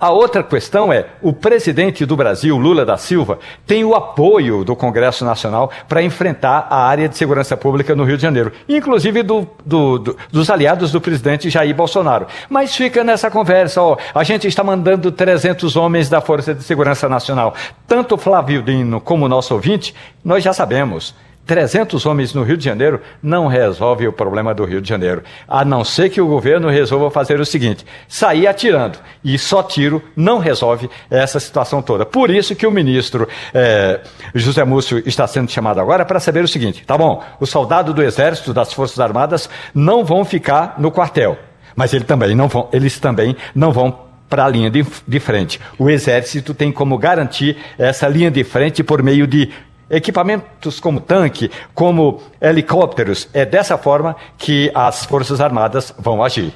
[0.02, 4.74] A outra questão é: o presidente do Brasil, Lula da Silva, tem o apoio do
[4.74, 9.46] Congresso Nacional para enfrentar a área de segurança pública no Rio de Janeiro, inclusive do,
[9.64, 12.26] do, do, dos aliados do presidente Jair Bolsonaro.
[12.50, 17.08] Mas fica nessa conversa: ó, a gente está mandando 300 homens da Força de Segurança
[17.08, 17.54] Nacional.
[17.86, 21.14] Tanto Flávio Dino como nosso ouvinte, nós já sabemos.
[21.52, 25.22] 300 homens no Rio de Janeiro não resolve o problema do Rio de Janeiro.
[25.46, 28.98] A não ser que o governo resolva fazer o seguinte: sair atirando.
[29.22, 32.06] E só tiro não resolve essa situação toda.
[32.06, 34.00] Por isso que o ministro eh,
[34.34, 38.02] José Múcio está sendo chamado agora para saber o seguinte: tá bom, os soldados do
[38.02, 41.36] Exército, das Forças Armadas, não vão ficar no quartel.
[41.76, 43.94] Mas ele também não vão, eles também não vão
[44.26, 45.60] para a linha de, de frente.
[45.78, 49.50] O Exército tem como garantir essa linha de frente por meio de
[49.92, 53.28] equipamentos como tanque, como helicópteros.
[53.34, 56.54] É dessa forma que as Forças Armadas vão agir.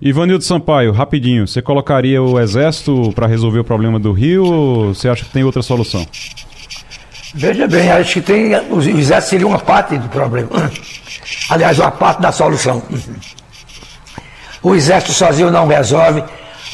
[0.00, 5.08] Ivanildo Sampaio, rapidinho, você colocaria o Exército para resolver o problema do Rio ou você
[5.08, 6.06] acha que tem outra solução?
[7.34, 8.54] Veja bem, acho que tem.
[8.70, 10.50] O Exército seria uma parte do problema.
[11.48, 12.82] Aliás, uma parte da solução.
[14.62, 16.22] O Exército sozinho não resolve,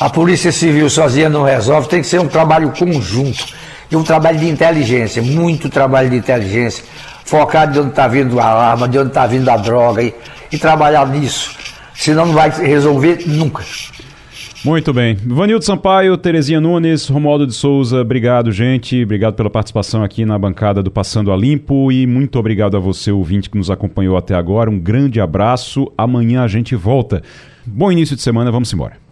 [0.01, 3.62] a Polícia Civil sozinha não resolve, tem que ser um trabalho conjunto
[3.93, 6.83] e um trabalho de inteligência, muito trabalho de inteligência,
[7.25, 10.15] focado de onde está vindo a arma, de onde está vindo a droga e,
[10.51, 11.55] e trabalhar nisso.
[11.95, 13.63] Senão não vai resolver nunca.
[14.65, 15.17] Muito bem.
[15.27, 19.03] Vanildo Sampaio, Terezinha Nunes, Romualdo de Souza, obrigado, gente.
[19.03, 23.13] Obrigado pela participação aqui na bancada do Passando a Limpo e muito obrigado a você,
[23.13, 24.71] ouvinte, que nos acompanhou até agora.
[24.71, 25.93] Um grande abraço.
[25.99, 27.23] Amanhã a gente volta.
[27.67, 29.12] Bom início de semana, vamos embora.